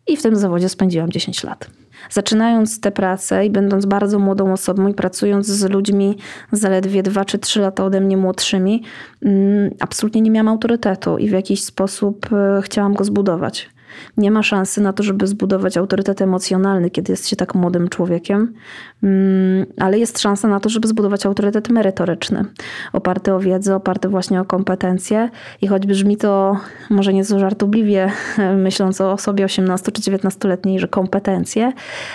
I 0.06 0.16
w 0.16 0.22
tym 0.22 0.36
zawodzie 0.36 0.68
spędziłam 0.68 1.10
10 1.10 1.44
lat. 1.44 1.70
Zaczynając 2.10 2.80
tę 2.80 2.92
pracę 2.92 3.46
i 3.46 3.50
będąc 3.50 3.86
bardzo 3.86 4.18
młodą 4.18 4.52
osobą 4.52 4.88
i 4.88 4.94
pracując 4.94 5.46
z 5.46 5.70
ludźmi 5.70 6.18
zaledwie 6.52 7.02
2 7.02 7.24
czy 7.24 7.38
3 7.38 7.60
lata 7.60 7.84
ode 7.84 8.00
mnie 8.00 8.16
młodszymi, 8.16 8.82
mm, 9.22 9.70
absolutnie 9.80 10.20
nie 10.20 10.30
miałam 10.30 10.48
autorytetu 10.48 11.18
i 11.18 11.28
w 11.28 11.32
jakiś 11.32 11.64
sposób 11.64 12.32
e, 12.32 12.62
chciałam 12.62 12.94
go 12.94 13.04
zbudować. 13.04 13.73
Nie 14.16 14.30
ma 14.30 14.42
szansy 14.42 14.80
na 14.80 14.92
to, 14.92 15.02
żeby 15.02 15.26
zbudować 15.26 15.76
autorytet 15.76 16.22
emocjonalny, 16.22 16.90
kiedy 16.90 17.12
jest 17.12 17.28
się 17.28 17.36
tak 17.36 17.54
młodym 17.54 17.88
człowiekiem, 17.88 18.54
mm, 19.02 19.66
ale 19.78 19.98
jest 19.98 20.18
szansa 20.18 20.48
na 20.48 20.60
to, 20.60 20.68
żeby 20.68 20.88
zbudować 20.88 21.26
autorytet 21.26 21.68
merytoryczny, 21.68 22.44
oparty 22.92 23.34
o 23.34 23.40
wiedzę, 23.40 23.76
oparty 23.76 24.08
właśnie 24.08 24.40
o 24.40 24.44
kompetencje. 24.44 25.30
I 25.62 25.66
choć 25.66 25.86
brzmi 25.86 26.16
to 26.16 26.56
może 26.90 27.12
nieco 27.12 27.38
żartobliwie, 27.38 28.12
myśląc 28.56 29.00
o 29.00 29.12
osobie 29.12 29.44
18 29.44 29.92
czy 29.92 30.02
19-letniej, 30.02 30.78
że 30.78 30.88
kompetencje, 30.88 31.72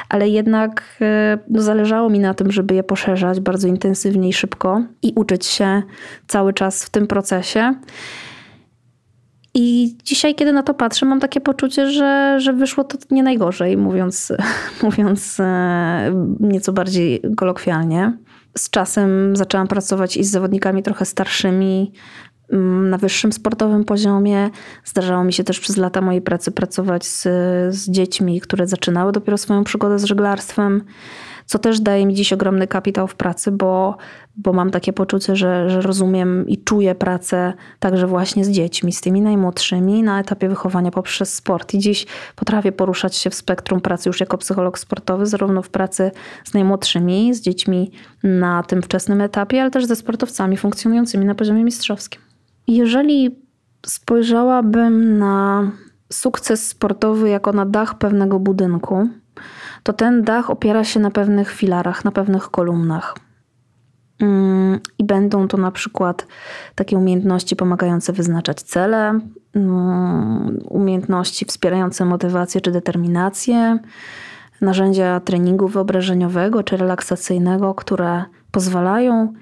ale 0.09 0.29
jednak 0.29 0.83
e, 1.01 1.37
no, 1.49 1.61
zależało 1.61 2.09
mi 2.09 2.19
na 2.19 2.33
tym, 2.33 2.51
żeby 2.51 2.75
je 2.75 2.83
poszerzać 2.83 3.39
bardzo 3.39 3.67
intensywnie 3.67 4.29
i 4.29 4.33
szybko 4.33 4.81
i 5.01 5.13
uczyć 5.15 5.45
się 5.45 5.81
cały 6.27 6.53
czas 6.53 6.83
w 6.83 6.89
tym 6.89 7.07
procesie. 7.07 7.73
Dzisiaj, 10.09 10.35
kiedy 10.35 10.53
na 10.53 10.63
to 10.63 10.73
patrzę, 10.73 11.05
mam 11.05 11.19
takie 11.19 11.41
poczucie, 11.41 11.91
że, 11.91 12.35
że 12.39 12.53
wyszło 12.53 12.83
to 12.83 12.97
nie 13.11 13.23
najgorzej, 13.23 13.77
mówiąc, 13.77 14.33
mówiąc 14.83 15.39
e, 15.39 16.13
nieco 16.39 16.73
bardziej 16.73 17.21
kolokwialnie. 17.37 18.17
Z 18.57 18.69
czasem 18.69 19.35
zaczęłam 19.35 19.67
pracować 19.67 20.17
i 20.17 20.23
z 20.23 20.31
zawodnikami 20.31 20.83
trochę 20.83 21.05
starszymi, 21.05 21.91
mm, 22.51 22.89
na 22.89 22.97
wyższym 22.97 23.33
sportowym 23.33 23.83
poziomie. 23.83 24.49
Zdarzało 24.85 25.23
mi 25.23 25.33
się 25.33 25.43
też 25.43 25.59
przez 25.59 25.77
lata 25.77 26.01
mojej 26.01 26.21
pracy 26.21 26.51
pracować 26.51 27.05
z, 27.05 27.21
z 27.75 27.89
dziećmi, 27.89 28.41
które 28.41 28.67
zaczynały 28.67 29.11
dopiero 29.11 29.37
swoją 29.37 29.63
przygodę 29.63 29.99
z 29.99 30.03
żeglarstwem 30.03 30.83
co 31.49 31.59
też 31.59 31.79
daje 31.79 32.05
mi 32.05 32.13
dziś 32.13 32.33
ogromny 32.33 32.67
kapitał 32.67 33.07
w 33.07 33.15
pracy, 33.15 33.51
bo, 33.51 33.97
bo 34.35 34.53
mam 34.53 34.71
takie 34.71 34.93
poczucie, 34.93 35.35
że, 35.35 35.69
że 35.69 35.81
rozumiem 35.81 36.47
i 36.47 36.57
czuję 36.57 36.95
pracę 36.95 37.53
także 37.79 38.07
właśnie 38.07 38.45
z 38.45 38.49
dziećmi, 38.49 38.93
z 38.93 39.01
tymi 39.01 39.21
najmłodszymi 39.21 40.03
na 40.03 40.19
etapie 40.19 40.49
wychowania 40.49 40.91
poprzez 40.91 41.33
sport. 41.33 41.73
I 41.73 41.79
dziś 41.79 42.05
potrafię 42.35 42.71
poruszać 42.71 43.15
się 43.15 43.29
w 43.29 43.35
spektrum 43.35 43.81
pracy 43.81 44.09
już 44.09 44.19
jako 44.19 44.37
psycholog 44.37 44.79
sportowy, 44.79 45.25
zarówno 45.25 45.61
w 45.61 45.69
pracy 45.69 46.11
z 46.43 46.53
najmłodszymi, 46.53 47.33
z 47.33 47.41
dziećmi 47.41 47.91
na 48.23 48.63
tym 48.63 48.81
wczesnym 48.81 49.21
etapie, 49.21 49.61
ale 49.61 49.71
też 49.71 49.85
ze 49.85 49.95
sportowcami 49.95 50.57
funkcjonującymi 50.57 51.25
na 51.25 51.35
poziomie 51.35 51.63
mistrzowskim. 51.63 52.21
Jeżeli 52.67 53.35
spojrzałabym 53.85 55.17
na 55.17 55.71
sukces 56.11 56.67
sportowy 56.67 57.29
jako 57.29 57.53
na 57.53 57.65
dach 57.65 57.97
pewnego 57.97 58.39
budynku, 58.39 59.07
to 59.89 59.93
ten 59.93 60.23
dach 60.23 60.49
opiera 60.49 60.83
się 60.83 60.99
na 60.99 61.11
pewnych 61.11 61.51
filarach, 61.51 62.05
na 62.05 62.11
pewnych 62.11 62.43
kolumnach. 62.43 63.15
Mm, 64.21 64.79
I 64.97 65.03
będą 65.03 65.47
to 65.47 65.57
na 65.57 65.71
przykład 65.71 66.27
takie 66.75 66.97
umiejętności 66.97 67.55
pomagające 67.55 68.13
wyznaczać 68.13 68.61
cele, 68.61 69.19
mm, 69.55 70.59
umiejętności 70.69 71.45
wspierające 71.45 72.05
motywację 72.05 72.61
czy 72.61 72.71
determinację, 72.71 73.79
narzędzia 74.61 75.19
treningu 75.19 75.67
wyobrażeniowego 75.67 76.63
czy 76.63 76.77
relaksacyjnego, 76.77 77.75
które 77.75 78.23
pozwalają 78.51 79.33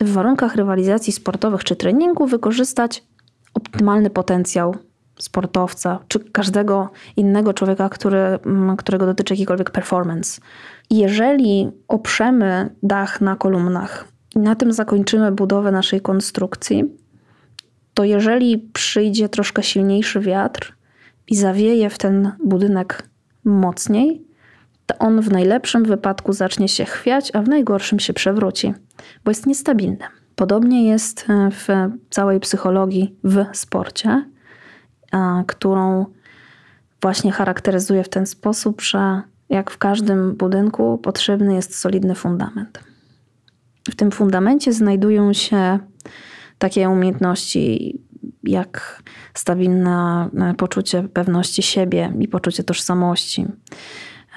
w 0.00 0.12
warunkach 0.12 0.56
rywalizacji 0.56 1.12
sportowych 1.12 1.64
czy 1.64 1.76
treningu 1.76 2.26
wykorzystać 2.26 3.04
optymalny 3.54 4.10
potencjał 4.10 4.76
sportowca, 5.18 5.98
czy 6.08 6.20
każdego 6.20 6.90
innego 7.16 7.54
człowieka, 7.54 7.88
który, 7.88 8.18
mm, 8.18 8.76
którego 8.76 9.06
dotyczy 9.06 9.34
jakikolwiek 9.34 9.70
performance. 9.70 10.40
Jeżeli 10.90 11.70
oprzemy 11.88 12.70
dach 12.82 13.20
na 13.20 13.36
kolumnach 13.36 14.08
i 14.36 14.38
na 14.38 14.54
tym 14.54 14.72
zakończymy 14.72 15.32
budowę 15.32 15.72
naszej 15.72 16.00
konstrukcji, 16.00 16.84
to 17.94 18.04
jeżeli 18.04 18.58
przyjdzie 18.58 19.28
troszkę 19.28 19.62
silniejszy 19.62 20.20
wiatr 20.20 20.76
i 21.28 21.36
zawieje 21.36 21.90
w 21.90 21.98
ten 21.98 22.32
budynek 22.44 23.08
mocniej, 23.44 24.26
to 24.86 24.98
on 24.98 25.20
w 25.20 25.32
najlepszym 25.32 25.84
wypadku 25.84 26.32
zacznie 26.32 26.68
się 26.68 26.84
chwiać, 26.84 27.30
a 27.34 27.42
w 27.42 27.48
najgorszym 27.48 28.00
się 28.00 28.12
przewróci, 28.12 28.74
bo 29.24 29.30
jest 29.30 29.46
niestabilny. 29.46 30.04
Podobnie 30.34 30.88
jest 30.88 31.26
e, 31.28 31.50
w 31.50 31.68
całej 32.10 32.40
psychologii 32.40 33.16
w 33.24 33.44
sporcie, 33.52 34.24
którą 35.46 36.06
właśnie 37.02 37.32
charakteryzuje 37.32 38.04
w 38.04 38.08
ten 38.08 38.26
sposób, 38.26 38.82
że 38.82 39.22
jak 39.48 39.70
w 39.70 39.78
każdym 39.78 40.34
budynku 40.34 40.98
potrzebny 40.98 41.54
jest 41.54 41.78
solidny 41.78 42.14
fundament. 42.14 42.80
W 43.90 43.96
tym 43.96 44.10
fundamencie 44.10 44.72
znajdują 44.72 45.32
się 45.32 45.78
takie 46.58 46.88
umiejętności 46.88 47.98
jak 48.44 49.02
stabilne 49.34 50.28
poczucie 50.56 51.02
pewności 51.02 51.62
siebie 51.62 52.12
i 52.20 52.28
poczucie 52.28 52.64
tożsamości, 52.64 53.46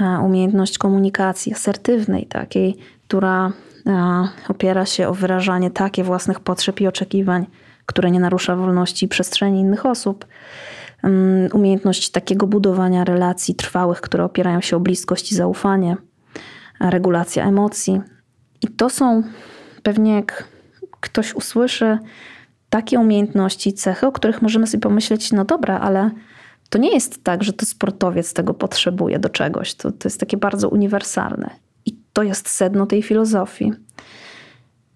e, 0.02 0.20
umiejętność 0.20 0.78
komunikacji 0.78 1.54
asertywnej, 1.54 2.26
takiej, 2.26 2.78
która 3.08 3.52
e, 3.88 4.28
opiera 4.50 4.86
się 4.86 5.08
o 5.08 5.14
wyrażanie 5.14 5.72
takie 5.72 6.04
własnych 6.04 6.40
potrzeb 6.40 6.82
i 6.82 6.88
oczekiwań, 6.88 7.46
które 7.86 8.12
nie 8.12 8.20
narusza 8.20 8.56
wolności 8.56 9.06
i 9.06 9.10
przestrzeni 9.10 9.60
innych 9.60 9.86
osób. 9.86 10.26
Mm, 11.04 11.50
umiejętność 11.54 12.10
takiego 12.10 12.48
budowania 12.48 13.04
relacji 13.04 13.56
trwałych, 13.56 14.02
które 14.02 14.24
opierają 14.24 14.62
się 14.62 14.78
o 14.78 14.80
bliskość 14.80 15.32
i 15.32 15.36
zaufanie, 15.36 15.98
regulacja 16.80 17.46
emocji. 17.46 18.02
I 18.62 18.68
to 18.68 18.90
są 18.90 19.24
pewnie, 19.84 20.14
jak 20.14 20.48
ktoś 21.00 21.34
usłyszy 21.34 21.98
takie 22.70 23.00
umiejętności, 23.00 23.74
cechy, 23.74 24.08
o 24.08 24.12
których 24.12 24.42
możemy 24.42 24.68
sobie 24.68 24.82
pomyśleć, 24.82 25.32
no 25.32 25.46
dobra, 25.46 25.80
ale 25.80 26.12
to 26.70 26.78
nie 26.78 26.94
jest 26.94 27.24
tak, 27.24 27.44
że 27.44 27.54
to 27.54 27.66
sportowiec 27.66 28.34
tego 28.34 28.54
potrzebuje 28.54 29.20
do 29.20 29.30
czegoś. 29.30 29.74
To, 29.74 29.92
to 29.92 30.08
jest 30.08 30.20
takie 30.20 30.38
bardzo 30.38 30.70
uniwersalne. 30.70 31.50
I 31.86 31.98
to 32.14 32.24
jest 32.24 32.50
sedno 32.50 32.86
tej 32.86 33.04
filozofii. 33.04 33.74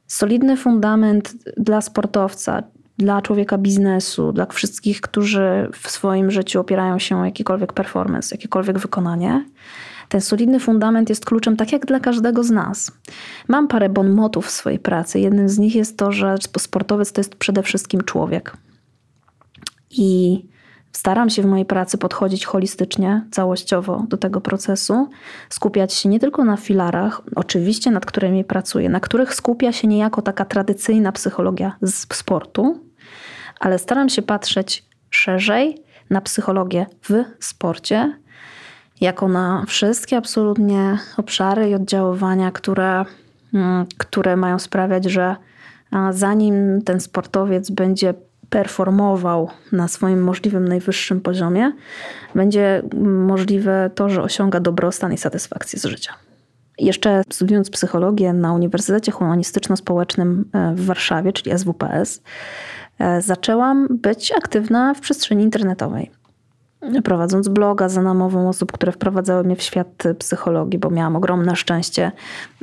Solidny 0.07 0.57
fundament 0.57 1.33
dla 1.57 1.81
sportowca, 1.81 2.63
dla 2.99 3.21
człowieka 3.21 3.57
biznesu, 3.57 4.31
dla 4.31 4.45
wszystkich, 4.45 5.01
którzy 5.01 5.69
w 5.73 5.89
swoim 5.89 6.31
życiu 6.31 6.59
opierają 6.59 6.99
się 6.99 7.17
o 7.17 7.25
jakikolwiek 7.25 7.73
performance, 7.73 8.35
jakiekolwiek 8.35 8.79
wykonanie. 8.79 9.45
Ten 10.09 10.21
solidny 10.21 10.59
fundament 10.59 11.09
jest 11.09 11.25
kluczem, 11.25 11.57
tak 11.57 11.71
jak 11.71 11.85
dla 11.85 11.99
każdego 11.99 12.43
z 12.43 12.51
nas. 12.51 12.91
Mam 13.47 13.67
parę 13.67 13.89
bon 13.89 14.09
motów 14.09 14.45
w 14.45 14.51
swojej 14.51 14.79
pracy. 14.79 15.19
Jednym 15.19 15.49
z 15.49 15.57
nich 15.57 15.75
jest 15.75 15.97
to, 15.97 16.11
że 16.11 16.35
sportowiec 16.57 17.11
to 17.11 17.21
jest 17.21 17.35
przede 17.35 17.63
wszystkim 17.63 18.01
człowiek. 18.01 18.57
I 19.91 20.45
staram 20.91 21.29
się 21.29 21.41
w 21.41 21.45
mojej 21.45 21.65
pracy 21.65 21.97
podchodzić 21.97 22.45
holistycznie, 22.45 23.25
całościowo 23.31 24.05
do 24.07 24.17
tego 24.17 24.41
procesu, 24.41 25.09
skupiać 25.49 25.93
się 25.93 26.09
nie 26.09 26.19
tylko 26.19 26.45
na 26.45 26.57
filarach, 26.57 27.21
oczywiście 27.35 27.91
nad 27.91 28.05
którymi 28.05 28.43
pracuję, 28.43 28.89
na 28.89 28.99
których 28.99 29.33
skupia 29.33 29.71
się 29.71 29.87
niejako 29.87 30.21
taka 30.21 30.45
tradycyjna 30.45 31.11
psychologia 31.11 31.75
z 31.81 32.15
sportu, 32.15 32.88
ale 33.59 33.79
staram 33.79 34.09
się 34.09 34.21
patrzeć 34.21 34.85
szerzej 35.09 35.83
na 36.09 36.21
psychologię 36.21 36.85
w 37.01 37.23
sporcie, 37.39 38.13
jako 39.01 39.27
na 39.27 39.63
wszystkie 39.67 40.17
absolutnie 40.17 40.97
obszary 41.17 41.69
i 41.69 41.75
oddziaływania, 41.75 42.51
które, 42.51 43.05
mm, 43.53 43.85
które 43.97 44.35
mają 44.35 44.59
sprawiać, 44.59 45.05
że 45.05 45.35
zanim 46.11 46.81
ten 46.81 46.99
sportowiec 46.99 47.69
będzie 47.69 48.13
performował 48.49 49.49
na 49.71 49.87
swoim 49.87 50.23
możliwym 50.23 50.67
najwyższym 50.67 51.21
poziomie, 51.21 51.71
będzie 52.35 52.83
możliwe 53.03 53.89
to, 53.95 54.09
że 54.09 54.23
osiąga 54.23 54.59
dobrostan 54.59 55.13
i 55.13 55.17
satysfakcję 55.17 55.79
z 55.79 55.85
życia. 55.85 56.13
Jeszcze 56.79 57.23
studiując 57.29 57.69
psychologię 57.69 58.33
na 58.33 58.53
Uniwersytecie 58.53 59.11
Humanistyczno-Społecznym 59.11 60.45
e, 60.53 60.75
w 60.75 60.85
Warszawie, 60.85 61.33
czyli 61.33 61.59
SWPS, 61.59 62.21
zaczęłam 63.19 63.87
być 63.89 64.31
aktywna 64.31 64.93
w 64.93 64.99
przestrzeni 64.99 65.43
internetowej 65.43 66.11
prowadząc 67.03 67.47
bloga 67.47 67.89
za 67.89 68.01
namową 68.01 68.49
osób, 68.49 68.71
które 68.71 68.91
wprowadzały 68.91 69.43
mnie 69.43 69.55
w 69.55 69.61
świat 69.61 70.03
psychologii, 70.19 70.79
bo 70.79 70.89
miałam 70.89 71.15
ogromne 71.15 71.55
szczęście 71.55 72.11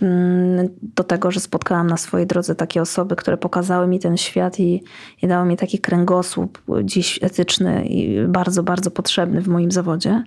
mm, 0.02 0.68
do 0.96 1.04
tego, 1.04 1.30
że 1.30 1.40
spotkałam 1.40 1.86
na 1.86 1.96
swojej 1.96 2.26
drodze 2.26 2.54
takie 2.54 2.82
osoby, 2.82 3.16
które 3.16 3.36
pokazały 3.36 3.86
mi 3.86 4.00
ten 4.00 4.16
świat 4.16 4.60
i, 4.60 4.82
i 5.22 5.28
dały 5.28 5.48
mi 5.48 5.56
taki 5.56 5.78
kręgosłup 5.78 6.62
dziś 6.84 7.18
etyczny 7.22 7.86
i 7.86 8.26
bardzo, 8.28 8.62
bardzo 8.62 8.90
potrzebny 8.90 9.40
w 9.40 9.48
moim 9.48 9.70
zawodzie. 9.70 10.24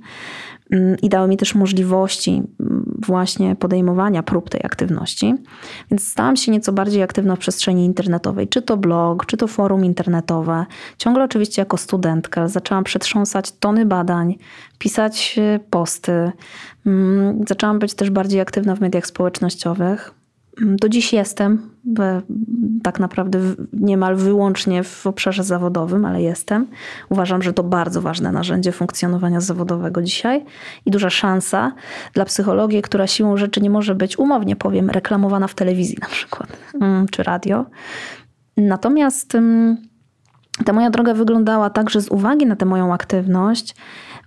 Mm, 0.72 0.98
i 1.02 1.10
dały 1.10 1.28
mi 1.28 1.38
też 1.38 1.56
możliwości 1.56 2.32
mm, 2.32 2.96
właśnie 3.08 3.56
podejmowania 3.56 4.24
prób 4.24 4.50
tej 4.50 4.62
aktywności. 4.64 5.36
Więc 5.92 6.08
stałam 6.08 6.36
się 6.36 6.52
nieco 6.52 6.74
bardziej 6.74 7.04
aktywna 7.04 7.36
w 7.36 7.40
przestrzeni 7.40 7.86
internetowej, 7.86 8.48
czy 8.48 8.62
to 8.62 8.78
blog, 8.78 9.26
czy 9.26 9.38
to 9.38 9.48
forum 9.48 9.86
internetowe. 9.86 10.66
Ciągle 10.98 11.24
oczywiście 11.24 11.62
jako 11.62 11.78
studentka 11.78 12.48
zaczęłam 12.48 12.84
przetrząsać 12.84 13.52
tony 13.52 13.86
badań, 13.86 14.36
pisać 14.78 15.36
e, 15.38 15.60
posty. 15.70 16.32
Mm, 16.86 17.44
zaczęłam 17.48 17.80
być 17.80 17.94
też 17.94 18.10
bardziej 18.10 18.42
aktywna 18.42 18.76
w 18.76 18.80
mediach 18.80 19.08
społecznościowych. 19.08 20.19
Do 20.62 20.90
dziś 20.90 21.14
jestem, 21.14 21.70
tak 22.84 23.00
naprawdę 23.00 23.40
niemal 23.74 24.16
wyłącznie 24.16 24.84
w 24.84 25.08
obszarze 25.08 25.44
zawodowym, 25.44 26.06
ale 26.06 26.22
jestem. 26.22 26.68
Uważam, 27.10 27.42
że 27.42 27.54
to 27.54 27.64
bardzo 27.64 28.02
ważne 28.02 28.32
narzędzie 28.32 28.72
funkcjonowania 28.72 29.42
zawodowego 29.42 30.02
dzisiaj 30.02 30.46
i 30.86 30.92
duża 30.92 31.10
szansa 31.10 31.72
dla 32.14 32.26
psychologii, 32.26 32.82
która 32.82 33.08
siłą 33.08 33.38
rzeczy 33.38 33.62
nie 33.62 33.70
może 33.70 33.96
być, 33.96 34.20
umownie 34.20 34.56
powiem, 34.56 34.90
reklamowana 34.90 35.48
w 35.48 35.54
telewizji 35.54 35.98
na 36.02 36.08
przykład, 36.08 36.58
mm, 36.82 37.08
czy 37.08 37.24
radio. 37.24 37.66
Natomiast 38.58 39.36
mm, 39.36 39.78
ta 40.66 40.74
moja 40.74 40.90
droga 40.90 41.14
wyglądała 41.14 41.70
tak, 41.70 41.90
że 41.90 42.02
z 42.02 42.10
uwagi 42.10 42.46
na 42.46 42.56
tę 42.56 42.66
moją 42.66 42.94
aktywność, 42.94 43.76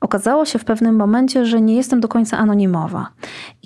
okazało 0.01 0.45
się 0.45 0.59
w 0.59 0.65
pewnym 0.65 0.97
momencie, 0.97 1.47
że 1.47 1.61
nie 1.61 1.77
jestem 1.77 2.01
do 2.01 2.09
końca 2.09 2.39
anonimowa. 2.39 3.09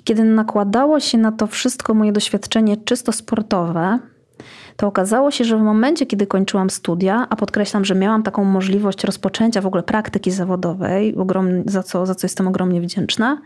Kiedy 0.07 0.23
nakładało 0.23 0.99
się 0.99 1.17
na 1.17 1.31
to 1.31 1.47
wszystko 1.47 1.93
moje 1.93 2.11
doświadczenie 2.11 2.77
czysto 2.77 3.11
sportowe, 3.11 3.99
to 4.77 4.87
okazało 4.87 5.31
się, 5.31 5.43
że 5.43 5.57
w 5.57 5.61
momencie, 5.61 6.05
kiedy 6.05 6.27
kończyłam 6.27 6.69
studia, 6.69 7.27
a 7.29 7.35
podkreślam, 7.35 7.85
że 7.85 7.95
miałam 7.95 8.23
taką 8.23 8.43
możliwość 8.43 9.03
rozpoczęcia 9.03 9.61
w 9.61 9.65
ogóle 9.65 9.83
praktyki 9.83 10.31
zawodowej, 10.31 11.15
za 11.65 11.83
co, 11.83 12.05
za 12.05 12.15
co 12.15 12.25
jestem 12.25 12.47
ogromnie 12.47 12.81
wdzięczna, 12.81 13.41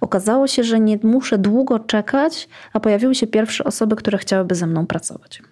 okazało 0.00 0.46
się, 0.46 0.64
że 0.64 0.80
nie 0.80 0.98
muszę 1.02 1.38
długo 1.38 1.78
czekać, 1.78 2.48
a 2.72 2.80
pojawiły 2.80 3.14
się 3.14 3.26
pierwsze 3.26 3.64
osoby, 3.64 3.96
które 3.96 4.18
chciałyby 4.18 4.54
ze 4.54 4.66
mną 4.66 4.86
pracować 4.86 5.42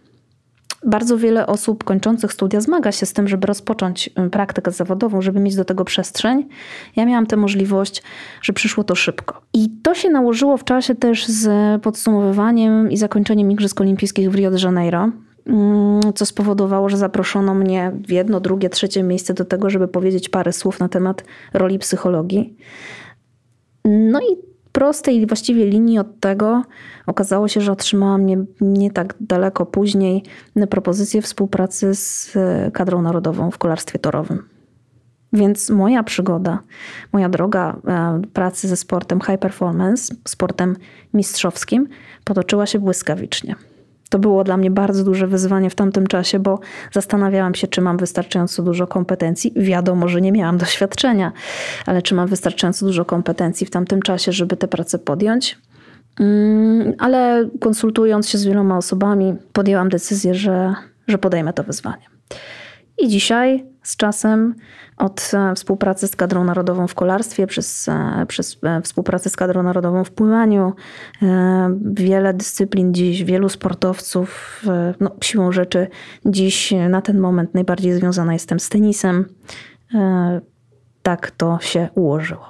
bardzo 0.87 1.19
wiele 1.19 1.47
osób 1.47 1.85
kończących 1.85 2.33
studia 2.33 2.61
zmaga 2.61 2.93
się 2.93 3.07
z 3.07 3.13
tym, 3.13 3.29
żeby 3.29 3.47
rozpocząć 3.47 4.11
y, 4.27 4.31
praktykę 4.31 4.71
zawodową, 4.71 5.23
żeby 5.23 5.41
mieć 5.41 5.57
do 5.57 5.65
tego 5.65 5.85
przestrzeń. 5.85 6.49
Ja 6.97 7.07
miałam 7.07 7.27
tę 7.27 7.37
możliwość, 7.37 8.03
że 8.43 8.53
przyszło 8.53 8.85
to 8.85 8.95
szybko. 8.95 9.43
I 9.55 9.71
to 9.83 9.95
się 9.95 10.11
nałożyło 10.11 10.57
w 10.57 10.65
czasie 10.65 10.95
też 10.95 11.27
z 11.27 11.49
podsumowywaniem 11.83 12.91
i 12.91 12.97
zakończeniem 12.97 13.51
Igrzysk 13.51 13.81
Olimpijskich 13.81 14.31
w 14.31 14.35
Rio 14.35 14.51
de 14.51 14.59
Janeiro 14.63 15.11
mm, 15.47 16.01
co 16.15 16.27
spowodowało, 16.27 16.89
że 16.89 16.97
zaproszono 16.97 17.55
mnie 17.55 17.93
w 18.07 18.11
jedno, 18.11 18.41
drugie, 18.41 18.69
trzecie 18.69 19.03
miejsce 19.03 19.35
do 19.35 19.45
tego, 19.45 19.71
żeby 19.71 19.89
powiedzieć 19.89 20.29
parę 20.29 20.53
słów 20.53 20.81
na 20.81 20.89
temat 20.89 21.25
roli 21.55 21.79
psychologii. 21.79 22.57
No 23.85 24.21
i 24.21 24.56
prostej 24.77 25.27
właściwie 25.27 25.67
linii 25.67 25.99
od 25.99 26.21
tego 26.21 26.63
okazało 27.07 27.49
się, 27.49 27.61
że 27.61 27.73
otrzymałam 27.73 28.27
nie, 28.27 28.45
nie 28.61 28.91
tak 28.91 29.15
daleko 29.21 29.67
później 29.67 30.23
propozycję 30.71 31.23
współpracy 31.23 31.95
z 31.95 32.37
e, 32.37 32.71
kadrą 32.71 33.03
narodową 33.03 33.51
w 33.51 33.59
kolarstwie 33.59 33.99
torowym. 33.99 34.49
Więc 35.33 35.71
moja 35.71 36.03
przygoda, 36.03 36.59
moja 37.13 37.29
droga 37.29 37.77
e, 37.87 38.23
pracy 38.33 38.69
ze 38.69 38.77
sportem 38.77 39.21
high 39.21 39.39
performance, 39.39 40.15
sportem 40.29 40.77
mistrzowskim, 41.15 41.89
potoczyła 42.25 42.67
się 42.67 42.79
błyskawicznie. 42.79 43.55
To 44.11 44.19
było 44.19 44.45
dla 44.45 44.57
mnie 44.57 44.71
bardzo 44.71 45.05
duże 45.05 45.27
wyzwanie 45.27 45.71
w 45.71 45.75
tamtym 45.75 46.07
czasie, 46.07 46.39
bo 46.39 46.59
zastanawiałam 46.93 47.55
się, 47.55 47.67
czy 47.67 47.81
mam 47.81 47.97
wystarczająco 47.97 48.63
dużo 48.63 48.87
kompetencji. 48.87 49.53
Wiadomo, 49.57 50.09
że 50.09 50.21
nie 50.21 50.33
miałam 50.33 50.59
doświadczenia, 50.59 51.33
ale 51.87 52.03
czy 52.03 52.15
mam 52.15 52.29
wystarczająco 52.29 52.87
dużo 52.87 53.05
kompetencji 53.05 53.67
w 53.67 53.71
tamtym 53.71 54.03
czasie, 54.03 54.33
żeby 54.33 54.57
tę 54.57 54.69
pracę 54.69 54.99
podjąć. 54.99 55.59
Mm, 56.21 56.93
ale 56.99 57.49
konsultując 57.61 58.29
się 58.29 58.39
z 58.39 58.45
wieloma 58.45 58.77
osobami, 58.77 59.35
podjęłam 59.53 59.89
decyzję, 59.89 60.35
że, 60.35 60.75
że 61.09 61.19
podejmę 61.19 61.53
to 61.53 61.65
wyzwanie. 61.65 62.07
I 62.99 63.09
dzisiaj 63.09 63.65
z 63.87 63.97
czasem 63.97 64.55
od 64.97 65.31
e, 65.35 65.55
współpracy 65.55 66.09
z 66.09 66.17
kadrą 66.17 66.45
narodową 66.45 66.87
w 66.87 66.95
kolarstwie, 66.95 67.47
przez, 67.47 67.89
e, 67.89 68.27
przez 68.29 68.59
e, 68.63 68.83
współpracę 68.83 69.31
z 69.31 69.37
kadrą 69.37 69.63
narodową 69.63 70.05
w 70.05 70.11
pływaniu. 70.11 70.73
Wiele 71.85 72.35
dyscyplin 72.35 72.95
dziś, 72.95 73.25
wielu 73.25 73.49
sportowców, 73.49 74.63
no, 75.01 75.11
siłą 75.23 75.53
rzeczy 75.53 75.89
dziś 76.25 76.75
na 76.89 77.03
ten 77.03 77.19
moment 77.19 77.55
najbardziej 77.55 77.93
związana 77.93 78.33
jestem 78.33 78.61
z 78.61 78.69
tenisem. 78.69 79.25
Tak 81.03 81.31
to 81.31 81.59
się 81.61 81.89
ułożyło. 81.95 82.49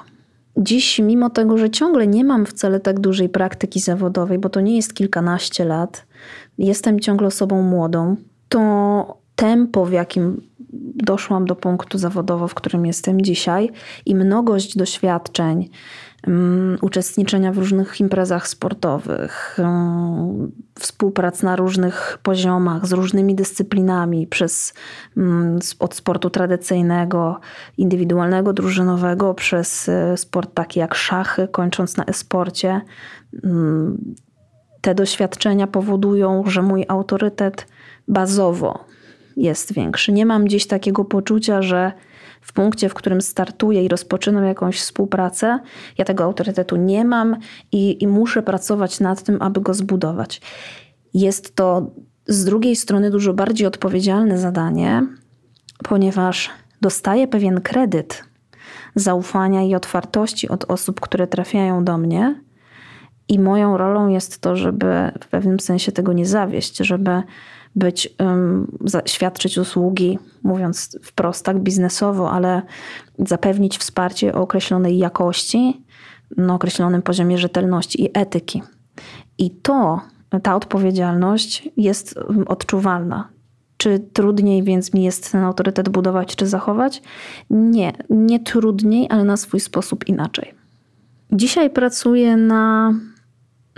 dziś, 0.57 0.99
mimo 0.99 1.31
tego, 1.31 1.59
że 1.59 1.71
ciągle 1.71 2.07
nie 2.07 2.25
mam 2.25 2.47
wcale 2.47 2.81
tak 2.81 3.01
dużej 3.01 3.29
praktyki 3.29 3.81
zawodowej, 3.81 4.39
bo 4.39 4.49
to 4.49 4.61
nie 4.61 4.77
jest 4.77 4.95
kilkanaście 4.95 5.65
lat, 5.65 6.07
jestem 6.59 7.01
ciągle 7.01 7.27
osobą 7.27 7.63
młodą, 7.63 8.17
to 8.49 9.19
tempo, 9.37 9.87
w 9.87 9.93
jakim 9.93 10.41
doszłam 10.97 11.45
do 11.45 11.57
punktu 11.57 11.99
zawodowo, 11.99 12.49
w 12.49 12.55
którym 12.55 12.87
jestem 12.87 13.23
dzisiaj, 13.23 13.71
i 14.07 14.15
mnogość 14.15 14.77
doświadczeń, 14.77 15.69
um, 16.27 16.79
uczestniczenia 16.81 17.53
w 17.53 17.59
różnych 17.59 18.01
imprezach 18.01 18.49
sportowych, 18.49 19.57
um, 19.59 20.53
współprac 20.79 21.43
na 21.43 21.57
różnych 21.57 22.19
poziomach, 22.23 22.87
z 22.87 22.93
różnymi 22.93 23.35
dyscyplinami, 23.35 24.27
przez, 24.27 24.75
um, 25.17 25.59
od 25.79 25.95
sportu 25.95 26.31
tradycyjnego, 26.31 27.41
indywidualnego, 27.79 28.53
drużynowego, 28.53 29.35
przez 29.35 29.89
e, 29.89 30.17
sport 30.17 30.55
taki 30.55 30.81
jak 30.81 30.95
szachy, 30.95 31.49
kończąc 31.49 31.97
na 31.97 32.05
e-sporcie. 32.05 32.81
Te 34.81 34.95
doświadczenia 34.95 35.67
powodują, 35.67 36.43
że 36.47 36.63
mój 36.63 36.85
autorytet 36.89 37.67
bazowo 38.09 38.85
jest 39.37 39.73
większy. 39.73 40.13
Nie 40.13 40.27
mam 40.27 40.45
gdzieś 40.45 40.67
takiego 40.67 41.05
poczucia, 41.05 41.63
że 41.63 41.93
w 42.41 42.53
punkcie, 42.53 42.89
w 42.89 42.95
którym 42.95 43.21
startuję 43.21 43.85
i 43.85 43.89
rozpoczynam 43.89 44.45
jakąś 44.45 44.81
współpracę, 44.81 45.59
ja 45.99 46.05
tego 46.05 46.25
autorytetu 46.25 46.77
nie 46.77 47.05
mam 47.05 47.37
i, 47.73 48.03
i 48.03 48.07
muszę 48.07 48.43
pracować 48.43 49.01
nad 49.01 49.23
tym, 49.23 49.43
aby 49.43 49.61
go 49.61 49.75
zbudować. 49.75 50.41
Jest 51.15 51.57
to 51.57 51.91
z 52.27 52.45
drugiej 52.45 52.77
strony 52.77 53.11
dużo 53.11 53.35
bardziej 53.35 53.67
odpowiedzialne 53.67 54.39
zadanie, 54.39 55.07
ponieważ 55.85 56.51
dostaję 56.81 57.29
pewien 57.29 57.61
kredyt 57.61 58.25
zaufania 58.95 59.63
i 59.63 59.75
otwartości 59.75 60.49
od 60.49 60.65
osób, 60.65 61.01
które 61.01 61.27
trafiają 61.27 61.85
do 61.85 61.99
mnie. 61.99 62.41
I 63.29 63.39
moją 63.39 63.77
rolą 63.77 64.09
jest 64.09 64.41
to, 64.41 64.57
żeby 64.57 65.11
w 65.25 65.27
pewnym 65.27 65.61
sensie 65.61 65.93
tego 65.93 66.13
nie 66.13 66.27
zawieść, 66.27 66.77
żeby 66.77 67.23
być, 67.77 68.15
świadczyć 69.07 69.59
usługi, 69.59 70.19
mówiąc 70.43 70.99
wprost 71.03 71.45
tak 71.45 71.59
biznesowo, 71.59 72.31
ale 72.31 72.63
zapewnić 73.19 73.79
wsparcie 73.79 74.35
o 74.35 74.41
określonej 74.41 74.99
jakości, 74.99 75.83
na 76.37 76.55
określonym 76.55 77.03
poziomie 77.03 77.39
rzetelności 77.39 78.05
i 78.05 78.11
etyki. 78.15 78.63
I 79.39 79.51
to, 79.51 80.01
ta 80.43 80.57
odpowiedzialność 80.57 81.69
jest 81.77 82.19
odczuwalna. 82.47 83.29
Czy 83.77 83.99
trudniej 84.13 84.63
więc 84.63 84.95
mi 84.95 85.05
jest 85.05 85.33
ten 85.33 85.45
autorytet 85.45 85.89
budować 85.89 86.37
czy 86.37 86.47
zachować? 86.47 87.03
Nie, 87.51 87.93
nie 88.11 88.41
trudniej, 88.41 89.07
ale 89.11 89.25
na 89.25 89.37
swój 89.37 89.61
sposób 89.61 90.09
inaczej. 90.09 90.55
Dzisiaj 91.33 91.71
pracuję 91.71 92.37
na 92.37 92.95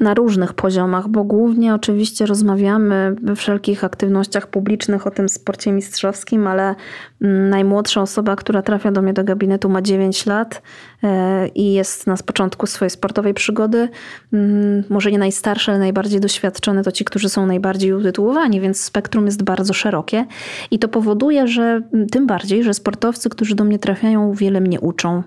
na 0.00 0.14
różnych 0.14 0.52
poziomach, 0.52 1.08
bo 1.08 1.24
głównie 1.24 1.74
oczywiście 1.74 2.26
rozmawiamy 2.26 3.14
we 3.22 3.36
wszelkich 3.36 3.84
aktywnościach 3.84 4.46
publicznych 4.46 5.06
o 5.06 5.10
tym 5.10 5.28
sporcie 5.28 5.72
mistrzowskim, 5.72 6.46
ale 6.46 6.74
mm, 7.22 7.50
najmłodsza 7.50 8.02
osoba, 8.02 8.36
która 8.36 8.62
trafia 8.62 8.92
do 8.92 9.02
mnie 9.02 9.12
do 9.12 9.24
gabinetu 9.24 9.68
ma 9.68 9.82
9 9.82 10.26
lat 10.26 10.62
e, 11.02 11.48
i 11.48 11.72
jest 11.72 12.06
na 12.06 12.16
początku 12.16 12.66
swojej 12.66 12.90
sportowej 12.90 13.34
przygody. 13.34 13.88
Mm, 14.32 14.84
może 14.88 15.12
nie 15.12 15.18
najstarsze, 15.18 15.72
ale 15.72 15.78
najbardziej 15.78 16.20
doświadczone 16.20 16.82
to 16.82 16.92
ci, 16.92 17.04
którzy 17.04 17.28
są 17.28 17.46
najbardziej 17.46 17.92
utytułowani, 17.92 18.60
więc 18.60 18.80
spektrum 18.80 19.26
jest 19.26 19.42
bardzo 19.42 19.74
szerokie 19.74 20.26
i 20.70 20.78
to 20.78 20.88
powoduje, 20.88 21.48
że 21.48 21.82
mm, 21.94 22.06
tym 22.06 22.26
bardziej, 22.26 22.64
że 22.64 22.74
sportowcy, 22.74 23.28
którzy 23.28 23.54
do 23.54 23.64
mnie 23.64 23.78
trafiają, 23.78 24.32
wiele 24.32 24.60
mnie 24.60 24.80
uczą 24.80 25.22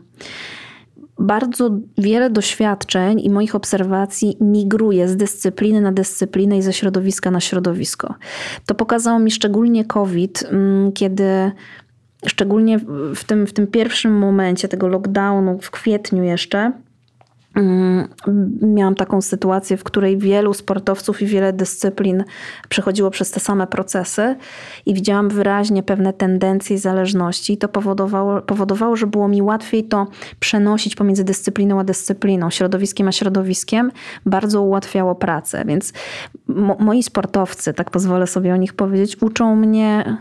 bardzo 1.19 1.69
wiele 1.97 2.29
doświadczeń 2.29 3.19
i 3.19 3.29
moich 3.29 3.55
obserwacji 3.55 4.37
migruje 4.41 5.07
z 5.07 5.17
dyscypliny 5.17 5.81
na 5.81 5.91
dyscyplinę 5.91 6.57
i 6.57 6.61
ze 6.61 6.73
środowiska 6.73 7.31
na 7.31 7.39
środowisko. 7.39 8.15
To 8.65 8.75
pokazało 8.75 9.19
mi 9.19 9.31
szczególnie 9.31 9.85
COVID, 9.85 10.43
mm, 10.51 10.91
kiedy 10.91 11.51
szczególnie 12.25 12.79
w 13.15 13.23
tym, 13.23 13.47
w 13.47 13.53
tym 13.53 13.67
pierwszym 13.67 14.17
momencie 14.17 14.67
tego 14.67 14.87
lockdownu, 14.87 15.59
w 15.61 15.71
kwietniu 15.71 16.23
jeszcze, 16.23 16.71
miałam 18.61 18.95
taką 18.95 19.21
sytuację, 19.21 19.77
w 19.77 19.83
której 19.83 20.17
wielu 20.17 20.53
sportowców 20.53 21.21
i 21.21 21.25
wiele 21.25 21.53
dyscyplin 21.53 22.23
przechodziło 22.69 23.11
przez 23.11 23.31
te 23.31 23.39
same 23.39 23.67
procesy 23.67 24.35
i 24.85 24.93
widziałam 24.93 25.29
wyraźnie 25.29 25.83
pewne 25.83 26.13
tendencje 26.13 26.75
i 26.75 26.79
zależności. 26.79 27.53
I 27.53 27.57
to 27.57 27.67
powodowało, 27.67 28.41
powodowało, 28.41 28.95
że 28.95 29.07
było 29.07 29.27
mi 29.27 29.41
łatwiej 29.41 29.83
to 29.83 30.07
przenosić 30.39 30.95
pomiędzy 30.95 31.23
dyscypliną 31.23 31.79
a 31.79 31.83
dyscypliną, 31.83 32.49
środowiskiem 32.49 33.07
a 33.07 33.11
środowiskiem. 33.11 33.91
Bardzo 34.25 34.61
ułatwiało 34.61 35.15
pracę. 35.15 35.63
Więc 35.65 35.93
mo 36.47 36.77
moi 36.79 37.03
sportowcy, 37.03 37.73
tak 37.73 37.89
pozwolę 37.89 38.27
sobie 38.27 38.53
o 38.53 38.57
nich 38.57 38.73
powiedzieć, 38.73 39.21
uczą 39.21 39.55
mnie 39.55 40.17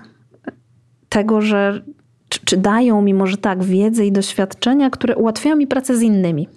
tego, 1.08 1.40
że 1.40 1.82
czy, 2.28 2.40
czy 2.44 2.56
dają 2.56 3.02
mi 3.02 3.14
może 3.14 3.36
tak 3.36 3.64
wiedzę 3.64 4.06
i 4.06 4.12
doświadczenia, 4.12 4.90
które 4.90 5.16
ułatwiają 5.16 5.56
mi 5.56 5.66
pracę 5.66 5.96
z 5.96 6.02
innymi. 6.02 6.48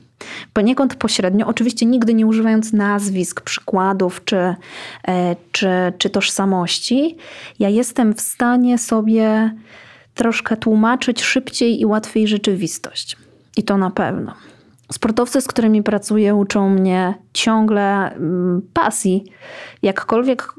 Poniekąd 0.54 0.96
pośrednio, 0.96 1.48
oczywiście 1.48 1.86
nigdy 1.86 2.14
nie 2.14 2.28
używając 2.28 2.74
nazwisk, 2.74 3.42
przykładów 3.42 4.26
czy, 4.26 4.56
e, 5.08 5.36
czy, 5.52 5.70
czy 5.98 6.10
tożsamości, 6.10 7.18
ja 7.60 7.70
jestem 7.70 8.14
w 8.14 8.22
stanie 8.22 8.78
sobie 8.78 9.56
troszkę 10.14 10.58
tłumaczyć 10.58 11.24
szybciej 11.24 11.82
i 11.82 11.86
łatwiej 11.86 12.28
rzeczywistość. 12.28 13.18
I 13.58 13.64
to 13.64 13.78
na 13.78 13.90
pewno. 13.90 14.34
Sportowcy, 14.92 15.42
z 15.42 15.48
którymi 15.48 15.84
pracuję, 15.84 16.36
uczą 16.36 16.70
mnie 16.70 17.14
ciągle 17.34 18.12
mm, 18.12 18.62
pasji. 18.74 19.24
Jakkolwiek 19.82 20.54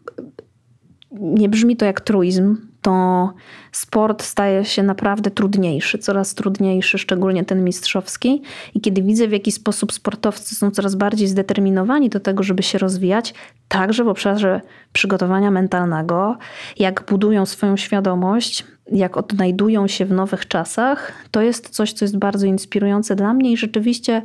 nie 1.11 1.48
brzmi 1.48 1.77
to 1.77 1.85
jak 1.85 2.00
truizm, 2.00 2.57
to 2.85 3.33
sport 3.73 4.23
staje 4.23 4.64
się 4.64 4.83
naprawdę 4.83 5.31
trudniejszy, 5.31 5.99
coraz 5.99 6.35
trudniejszy, 6.35 6.99
szczególnie 6.99 7.44
ten 7.44 7.64
mistrzowski. 7.64 8.42
I 8.75 8.81
kiedy 8.81 9.03
widzę, 9.03 9.29
w 9.29 9.33
jaki 9.33 9.53
sposób 9.53 9.92
sportowcy 9.92 10.55
są 10.55 10.70
coraz 10.70 10.94
bardziej 10.94 11.29
zdeterminowani 11.29 12.09
do 12.09 12.20
tego, 12.20 12.42
żeby 12.42 12.62
się 12.62 12.79
rozwijać, 12.79 13.35
także 13.68 14.05
w 14.05 14.09
obszarze 14.09 14.61
przygotowania 14.92 15.51
mentalnego, 15.51 16.37
jak 16.79 17.05
budują 17.09 17.47
swoją 17.47 17.77
świadomość, 17.77 18.64
jak 18.92 19.16
odnajdują 19.16 19.87
się 19.87 20.05
w 20.05 20.12
nowych 20.12 20.49
czasach, 20.49 21.12
to 21.31 21.42
jest 21.42 21.68
coś, 21.68 21.92
co 21.92 22.05
jest 22.05 22.18
bardzo 22.18 22.47
inspirujące 22.47 23.16
dla 23.16 23.35
mnie 23.35 23.53
i 23.53 23.57
rzeczywiście. 23.57 24.23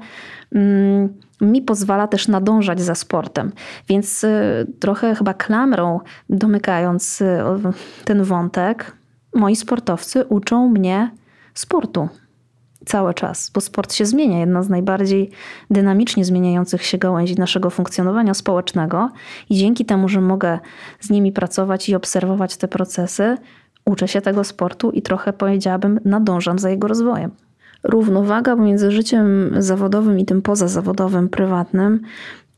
Mm, 0.56 1.14
mi 1.42 1.62
pozwala 1.62 2.08
też 2.08 2.28
nadążać 2.28 2.82
za 2.82 2.96
sportem. 2.96 3.52
Więc 3.88 4.24
y, 4.24 4.68
trochę 4.80 5.16
chyba 5.16 5.34
klamrą 5.34 6.00
domykając 6.30 7.22
y, 7.22 7.40
ten 8.06 8.24
wątek, 8.24 8.98
moi 9.36 9.56
sportowcy 9.56 10.26
uczą 10.26 10.70
mnie 10.70 11.12
sportu 11.54 12.10
cały 12.86 13.14
czas, 13.14 13.52
bo 13.54 13.62
sport 13.62 13.94
się 13.94 14.06
zmienia. 14.06 14.40
Jedna 14.40 14.64
z 14.64 14.70
najbardziej 14.70 15.30
dynamicznie 15.70 16.26
zmieniających 16.26 16.86
się 16.86 16.98
gałęzi 16.98 17.36
naszego 17.36 17.70
funkcjonowania 17.70 18.34
społecznego, 18.34 19.10
i 19.50 19.56
dzięki 19.56 19.86
temu, 19.86 20.10
że 20.10 20.22
mogę 20.22 20.60
z 21.00 21.10
nimi 21.10 21.32
pracować 21.32 21.90
i 21.90 21.96
obserwować 21.96 22.58
te 22.58 22.68
procesy, 22.68 23.38
uczę 23.90 24.08
się 24.08 24.22
tego 24.22 24.44
sportu 24.44 24.92
i 24.92 25.02
trochę 25.02 25.34
powiedziałabym, 25.34 26.00
nadążam 26.06 26.60
za 26.60 26.70
jego 26.70 26.88
rozwojem 26.88 27.32
równowaga 27.84 28.56
pomiędzy 28.56 28.92
życiem 28.92 29.56
zawodowym 29.58 30.20
i 30.20 30.26
tym 30.26 30.42
pozazawodowym, 30.42 31.30
prywatnym, 31.30 32.02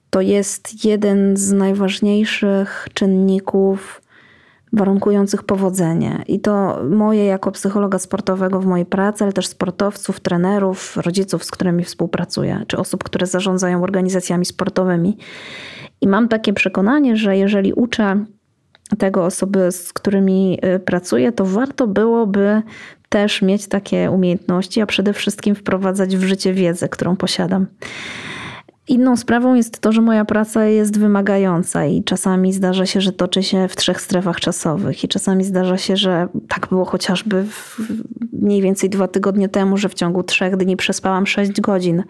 to 0.09 0.21
jest 0.21 0.85
jeden 0.85 1.37
z 1.37 1.51
najważniejszych 1.51 2.87
czynników 2.93 4.01
warunkujących 4.73 5.43
powodzenie. 5.43 6.23
I 6.27 6.39
to 6.39 6.83
moje 6.89 7.25
jako 7.25 7.51
psychologa 7.51 7.99
sportowego 7.99 8.59
w 8.59 8.65
mojej 8.65 8.85
pracy, 8.85 9.23
ale 9.23 9.33
też 9.33 9.47
sportowców, 9.47 10.19
trenerów, 10.19 10.97
rodziców, 10.97 11.43
z 11.43 11.51
którymi 11.51 11.83
współpracuję, 11.83 12.63
czy 12.67 12.77
osób, 12.77 13.03
które 13.03 13.27
zarządzają 13.27 13.83
organizacjami 13.83 14.45
sportowymi. 14.45 15.17
I 16.01 16.07
mam 16.07 16.27
takie 16.27 16.53
przekonanie, 16.53 17.15
że 17.15 17.37
jeżeli 17.37 17.73
uczę 17.73 18.25
tego 18.97 19.25
osoby, 19.25 19.71
z 19.71 19.93
którymi 19.93 20.60
y, 20.75 20.80
pracuję, 20.80 21.32
to 21.32 21.45
warto 21.45 21.88
byłoby 21.88 22.62
też 23.10 23.41
mieć 23.41 23.67
takie 23.67 24.12
umiejętności, 24.12 24.82
a 24.82 24.86
przede 24.86 25.13
wszystkim 25.13 25.56
wprowadzać 25.56 26.17
w 26.17 26.23
życie 26.23 26.54
wiedzę, 26.54 26.89
którą 26.89 27.15
posiadam. 27.15 27.67
Inną 28.88 29.17
sprawą 29.17 29.56
jest 29.56 29.80
to, 29.80 29.91
że 29.91 30.01
moja 30.01 30.25
praca 30.25 30.65
jest 30.65 30.99
wymagająca 30.99 31.86
i 31.86 32.04
czasami 32.04 32.54
zdarza 32.54 32.86
się, 32.86 33.01
że 33.01 33.12
toczy 33.12 33.43
się 33.43 33.67
w 33.67 33.75
trzech 33.75 34.01
strefach 34.01 34.39
czasowych, 34.39 35.04
i 35.04 35.08
czasami 35.08 35.43
zdarza 35.43 35.77
się, 35.77 35.97
że 35.97 36.27
tak 36.47 36.67
było 36.69 36.86
chociażby 36.86 37.45
mniej 38.34 38.62
więcej 38.62 38.89
dwa 38.89 39.08
tygodnie 39.08 39.49
temu, 39.49 39.77
że 39.77 39.89
w 39.89 39.93
ciągu 39.93 40.23
trzech 40.23 40.58
dni 40.58 40.77
przespałam 40.77 41.27
sześć 41.27 41.62
godzin, 41.62 42.04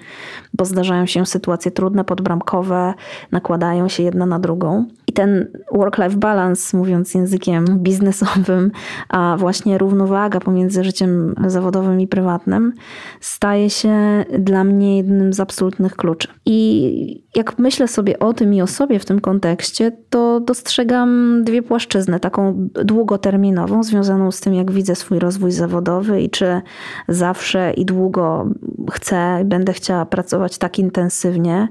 bo 0.53 0.65
zdarzają 0.65 1.05
się 1.05 1.25
sytuacje 1.25 1.71
trudne, 1.71 2.03
podbramkowe, 2.03 2.93
nakładają 3.31 3.87
się 3.87 4.03
jedna 4.03 4.25
na 4.25 4.39
drugą. 4.39 4.85
I 5.11 5.13
ten 5.13 5.47
work-life 5.71 6.17
balance, 6.17 6.77
mówiąc 6.77 7.13
językiem 7.13 7.65
biznesowym, 7.79 8.71
a 9.09 9.35
właśnie 9.39 9.77
równowaga 9.77 10.39
pomiędzy 10.39 10.83
życiem 10.83 11.35
zawodowym 11.47 12.01
i 12.01 12.07
prywatnym, 12.07 12.73
staje 13.21 13.69
się 13.69 14.25
dla 14.39 14.63
mnie 14.63 14.97
jednym 14.97 15.33
z 15.33 15.39
absolutnych 15.39 15.95
kluczy. 15.95 16.27
I 16.45 17.23
jak 17.35 17.59
myślę 17.59 17.87
sobie 17.87 18.19
o 18.19 18.33
tym 18.33 18.53
i 18.53 18.61
o 18.61 18.67
sobie 18.67 18.99
w 18.99 19.05
tym 19.05 19.21
kontekście, 19.21 19.91
to 20.09 20.39
dostrzegam 20.39 21.41
dwie 21.43 21.61
płaszczyzny. 21.61 22.19
Taką 22.19 22.69
długoterminową, 22.85 23.83
związaną 23.83 24.31
z 24.31 24.39
tym, 24.39 24.53
jak 24.53 24.71
widzę 24.71 24.95
swój 24.95 25.19
rozwój 25.19 25.51
zawodowy 25.51 26.21
i 26.21 26.29
czy 26.29 26.61
zawsze 27.07 27.73
i 27.73 27.85
długo 27.85 28.49
chcę, 28.91 29.41
będę 29.45 29.73
chciała 29.73 30.05
pracować 30.05 30.57
tak 30.57 30.79
intensywnie. 30.79 31.67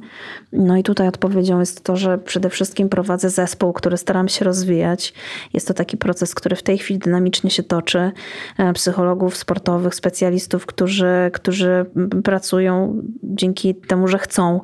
No 0.53 0.77
i 0.77 0.83
tutaj 0.83 1.09
odpowiedzią 1.09 1.61
jest 1.61 1.85
to, 1.85 1.97
że 1.97 2.19
przede 2.19 2.51
wszystkim 2.51 2.89
prowadzę 2.89 3.30
zespół, 3.31 3.73
który 3.73 3.97
staram 3.97 4.29
się 4.29 4.45
rozwijać. 4.45 5.15
Jest 5.53 5.69
to 5.69 5.75
taki 5.75 5.97
proces, 5.97 6.35
który 6.35 6.57
w 6.57 6.63
tej 6.63 6.79
chwili 6.79 6.99
dynamicznie 6.99 7.51
się 7.51 7.63
toczy. 7.63 8.13
E, 8.59 8.73
psychologów 8.73 9.37
sportowych, 9.37 9.95
specjalistów, 9.95 10.67
którzy, 10.67 11.31
którzy 11.33 11.87
pracują 12.25 13.03
dzięki 13.23 13.75
temu, 13.75 14.09
że 14.09 14.19
chcą, 14.19 14.61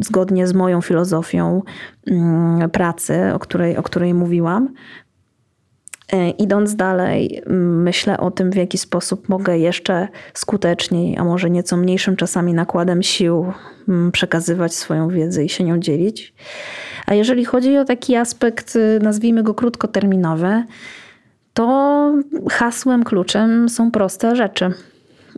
zgodnie 0.00 0.46
z 0.46 0.52
moją 0.52 0.80
filozofią 0.80 1.62
mm, 2.06 2.70
pracy, 2.70 3.32
o 3.34 3.38
której, 3.38 3.76
o 3.76 3.82
której 3.82 4.14
mówiłam. 4.14 4.74
E, 6.12 6.30
idąc 6.30 6.76
dalej, 6.76 7.42
myślę 7.46 8.18
o 8.18 8.30
tym, 8.30 8.50
w 8.50 8.56
jaki 8.56 8.78
sposób 8.78 9.28
mogę 9.28 9.58
jeszcze 9.58 10.08
skuteczniej, 10.34 11.16
a 11.18 11.24
może 11.24 11.50
nieco 11.50 11.76
mniejszym 11.76 12.16
czasami 12.16 12.54
nakładem 12.54 13.02
sił 13.02 13.52
przekazywać 14.12 14.74
swoją 14.74 15.08
wiedzę 15.08 15.44
i 15.44 15.48
się 15.48 15.64
nią 15.64 15.78
dzielić. 15.78 16.34
A 17.06 17.14
jeżeli 17.14 17.44
chodzi 17.44 17.78
o 17.78 17.84
taki 17.84 18.16
aspekt, 18.16 18.76
y, 18.76 18.98
nazwijmy 19.02 19.42
go 19.42 19.54
krótkoterminowy, 19.54 20.64
to 21.54 22.12
hasłem, 22.50 23.04
kluczem 23.04 23.68
są 23.68 23.90
proste 23.90 24.36
rzeczy. 24.36 24.72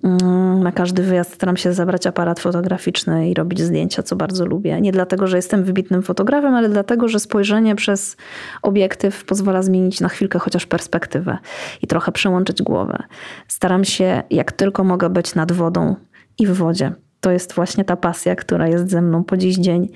Mm, 0.05 0.63
na 0.63 0.73
każdy 0.73 1.03
wyjazd 1.03 1.35
staram 1.35 1.57
się 1.57 1.73
zabrać 1.73 2.07
aparat 2.07 2.41
fotograficzny 2.41 3.31
i 3.31 3.35
robić 3.35 3.61
zdjęcia, 3.61 4.03
co 4.03 4.17
bardzo 4.17 4.47
lubię. 4.47 4.81
Nie 4.81 4.93
dlatego, 4.93 5.27
że 5.27 5.37
jestem 5.37 5.65
wybitnym 5.65 6.03
fotografem, 6.03 6.55
ale 6.55 6.69
dlatego, 6.69 7.09
że 7.09 7.21
spojrzenie 7.21 7.75
przez 7.75 8.17
obiektyw 8.63 9.25
pozwala 9.25 9.63
zmienić 9.63 10.01
na 10.01 10.09
chwilkę 10.09 10.39
chociaż 10.39 10.67
perspektywę 10.67 11.39
i 11.83 11.87
trochę 11.87 12.13
przełączyć 12.13 12.63
głowę. 12.63 13.03
Staram 13.49 13.85
się 13.85 14.23
jak 14.31 14.53
tylko 14.53 14.85
mogę 14.85 15.11
być 15.11 15.35
nad 15.35 15.53
wodą 15.53 15.97
i 16.39 16.47
w 16.47 16.53
wodzie. 16.53 16.93
To 17.21 17.31
jest 17.31 17.53
właśnie 17.53 17.85
ta 17.85 17.97
pasja, 17.97 18.37
która 18.37 18.69
jest 18.69 18.91
ze 18.91 19.03
mną 19.03 19.25
po 19.25 19.37
dziś 19.37 19.57
dzień, 19.57 19.89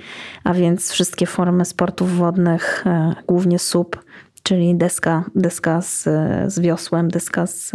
a 0.45 0.55
więc 0.55 0.93
wszystkie 0.93 1.27
formy 1.27 1.65
sportów 1.65 2.17
wodnych, 2.17 2.85
e, 2.87 3.15
głównie 3.27 3.59
SUP, 3.59 4.05
czyli 4.43 4.75
deska, 4.75 5.25
deska 5.35 5.83
z, 5.83 6.03
z 6.47 6.61
wiosłem, 6.61 7.09
deska 7.09 7.47
z 7.47 7.73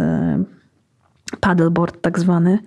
paddleboard 1.40 2.00
tak 2.00 2.18
zwany, 2.18 2.58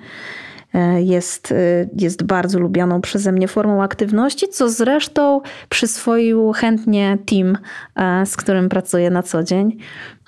e, 0.73 1.01
jest, 1.01 1.51
e, 1.51 1.55
jest 1.97 2.23
bardzo 2.23 2.59
lubianą 2.59 3.01
przeze 3.01 3.31
mnie 3.31 3.47
formą 3.47 3.83
aktywności, 3.83 4.47
co 4.47 4.69
zresztą 4.69 5.41
przyswoił 5.69 6.51
chętnie 6.51 7.17
team, 7.25 7.57
e, 7.95 8.25
z 8.25 8.37
którym 8.37 8.69
pracuję 8.69 9.09
na 9.09 9.23
co 9.23 9.43
dzień. 9.43 9.77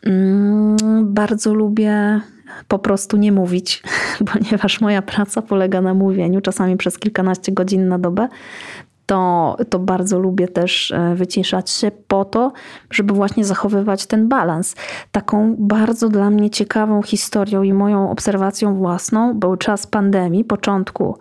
Mm, 0.04 0.78
bardzo 1.14 1.54
lubię 1.54 2.22
po 2.68 2.80
prostu 2.80 3.18
nie 3.18 3.32
mówić, 3.32 3.84
ponieważ 4.34 4.82
moja 4.82 5.02
praca 5.02 5.42
polega 5.42 5.82
na 5.82 5.94
mówieniu, 5.94 6.42
czasami 6.42 6.78
przez 6.78 7.00
kilkanaście 7.00 7.52
godzin 7.52 7.88
na 7.88 8.00
dobę 8.00 8.28
to, 9.08 9.56
to 9.70 9.80
bardzo 9.80 10.20
lubię 10.20 10.48
też 10.48 10.92
e, 10.92 11.16
wyciszać 11.16 11.70
się 11.70 11.92
po 12.08 12.26
to, 12.26 12.52
żeby 12.92 13.14
właśnie 13.14 13.46
zachowywać 13.46 14.06
ten 14.06 14.28
balans. 14.28 14.76
Taką 15.12 15.56
bardzo 15.60 16.10
dla 16.10 16.30
mnie 16.30 16.50
ciekawą 16.50 17.02
historią 17.02 17.64
i 17.64 17.74
moją 17.74 18.12
obserwacją 18.12 18.76
własną 18.76 19.34
był 19.34 19.56
czas 19.56 19.88
pandemii, 19.88 20.44
początku 20.44 21.18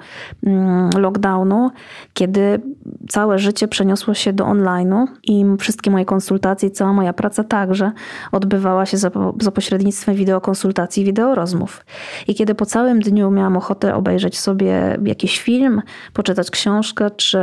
mm, 0.46 0.90
lockdownu, 0.98 1.70
kiedy 2.14 2.60
całe 3.08 3.38
życie 3.38 3.68
przeniosło 3.68 4.14
się 4.14 4.32
do 4.32 4.44
online'u 4.44 5.06
i 5.22 5.44
wszystkie 5.58 5.90
moje 5.90 6.04
konsultacje, 6.04 6.70
cała 6.70 6.92
moja 6.92 7.12
praca 7.12 7.44
także 7.44 7.92
odbywała 8.32 8.86
się 8.86 8.96
za, 8.96 9.10
za 9.40 9.50
pośrednictwem 9.50 10.14
wideokonsultacji, 10.14 11.04
wideorozmów. 11.04 11.84
I 12.28 12.34
kiedy 12.34 12.54
po 12.54 12.66
całym 12.66 13.00
dniu 13.00 13.30
miałam 13.30 13.56
ochotę 13.56 13.94
obejrzeć 13.94 14.38
sobie 14.38 14.98
jakiś 15.04 15.40
film, 15.40 15.82
poczytać 16.12 16.50
książkę 16.50 17.10
czy 17.10 17.38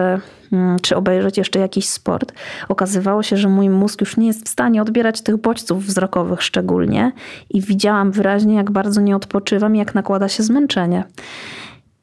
czy 0.82 0.96
obejrzeć 0.96 1.38
jeszcze 1.38 1.60
jakiś 1.60 1.90
sport, 1.90 2.34
okazywało 2.70 3.24
się, 3.24 3.38
że 3.38 3.50
mój 3.50 3.70
mózg 3.70 4.02
już 4.02 4.18
nie 4.18 4.28
jest 4.28 4.46
w 4.46 4.50
stanie 4.50 4.82
odbierać 4.82 5.22
tych 5.22 5.38
bodźców 5.38 5.86
wzrokowych 5.86 6.44
szczególnie 6.44 7.12
i 7.50 7.62
widziałam 7.62 8.12
wyraźnie, 8.12 8.56
jak 8.56 8.72
bardzo 8.72 9.02
nie 9.02 9.16
odpoczywam 9.16 9.76
i 9.76 9.80
jak 9.80 9.96
nakłada 9.96 10.30
się 10.30 10.44
zmęczenie. 10.44 11.04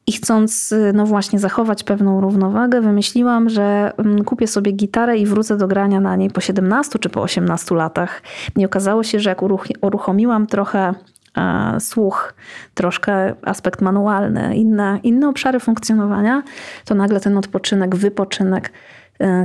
I 0.07 0.11
chcąc, 0.11 0.71
y, 0.71 0.91
no 0.93 1.05
właśnie, 1.05 1.39
zachować 1.39 1.83
pewną 1.83 2.21
równowagę, 2.21 2.81
wymyśliłam, 2.81 3.49
że 3.49 3.91
mm, 3.97 4.23
kupię 4.23 4.47
sobie 4.47 4.71
gitarę 4.71 5.17
i 5.17 5.25
wrócę 5.25 5.57
do 5.57 5.67
grania 5.67 5.99
na 5.99 6.15
niej 6.15 6.29
po 6.29 6.41
17 6.41 6.99
czy 6.99 7.09
po 7.09 7.21
18 7.21 7.75
latach. 7.75 8.21
I 8.57 8.65
okazało 8.65 9.03
się, 9.03 9.19
że 9.19 9.29
jak 9.29 9.41
uruchomiłam 9.81 10.47
trochę 10.47 10.93
słuch, 11.79 12.33
troszkę 12.73 13.35
aspekt 13.45 13.81
manualny, 13.81 14.55
inne, 14.55 14.99
inne 15.03 15.29
obszary 15.29 15.59
funkcjonowania, 15.59 16.43
to 16.85 16.95
nagle 16.95 17.19
ten 17.19 17.37
odpoczynek, 17.37 17.95
wypoczynek 17.95 18.71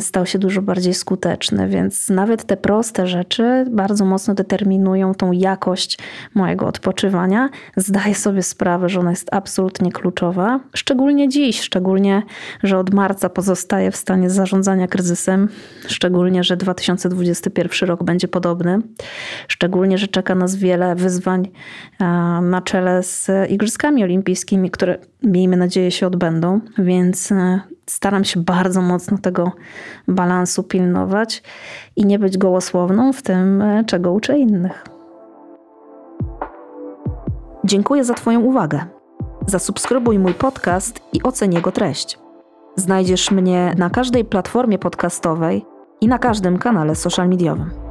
stał 0.01 0.27
się 0.27 0.39
dużo 0.39 0.63
bardziej 0.63 0.95
skuteczny, 0.95 1.69
więc 1.69 2.09
nawet 2.09 2.45
te 2.45 2.57
proste 2.57 3.07
rzeczy 3.07 3.65
bardzo 3.71 4.05
mocno 4.05 4.35
determinują 4.35 5.15
tą 5.15 5.33
jakość 5.33 5.99
mojego 6.35 6.67
odpoczywania. 6.67 7.49
Zdaję 7.77 8.15
sobie 8.15 8.43
sprawę, 8.43 8.89
że 8.89 9.01
ona 9.01 9.11
jest 9.11 9.35
absolutnie 9.35 9.93
kluczowa, 9.93 10.61
szczególnie 10.75 11.29
dziś, 11.29 11.61
szczególnie, 11.61 12.23
że 12.63 12.79
od 12.79 12.95
marca 12.95 13.29
pozostaję 13.29 13.91
w 13.91 13.97
stanie 13.97 14.31
zarządzania 14.31 14.89
kryzysem, 14.89 15.49
szczególnie, 15.89 16.45
że 16.45 16.57
2021 16.57 17.89
rok 17.89 18.05
będzie 18.05 18.29
podobny, 18.29 18.79
szczególnie, 19.49 19.99
że 19.99 20.09
czeka 20.09 20.35
nas 20.35 20.57
wiele 20.57 20.95
wyzwań 20.95 21.49
e, 22.01 22.05
na 22.43 22.63
czele 22.65 23.03
z 23.03 23.31
Igrzyskami 23.51 24.05
Olimpijskimi, 24.05 24.71
które 24.71 24.99
miejmy 25.23 25.57
nadzieję 25.57 25.91
się 25.91 26.07
odbędą, 26.07 26.61
więc 26.79 27.33
e, 27.33 27.61
staram 27.91 28.25
się 28.25 28.41
bardzo 28.41 28.83
mocno 28.83 29.19
tego 29.19 29.53
balansu 30.09 30.63
pilnować 30.63 31.43
i 31.97 32.07
nie 32.07 32.19
być 32.19 32.39
gołosłowną 32.39 33.13
w 33.13 33.23
tym, 33.23 33.63
e, 33.63 33.85
czego 33.85 34.13
uczę 34.13 34.39
innych. 34.39 34.85
Dziękuję 37.65 38.05
za 38.05 38.15
Twoją 38.15 38.41
uwagę. 38.41 38.85
Zasubskrybuj 39.47 40.19
mój 40.19 40.35
podcast 40.35 41.01
i 41.13 41.23
oceń 41.23 41.55
jego 41.55 41.73
treść. 41.73 42.19
Znajdziesz 42.77 43.31
mnie 43.31 43.75
na 43.79 43.91
każdej 43.91 44.25
platformie 44.25 44.79
podcastowej 44.79 45.65
i 46.01 46.09
na 46.09 46.19
każdym 46.19 46.59
kanale 46.59 46.95
social 46.95 47.29
mediowym. 47.29 47.86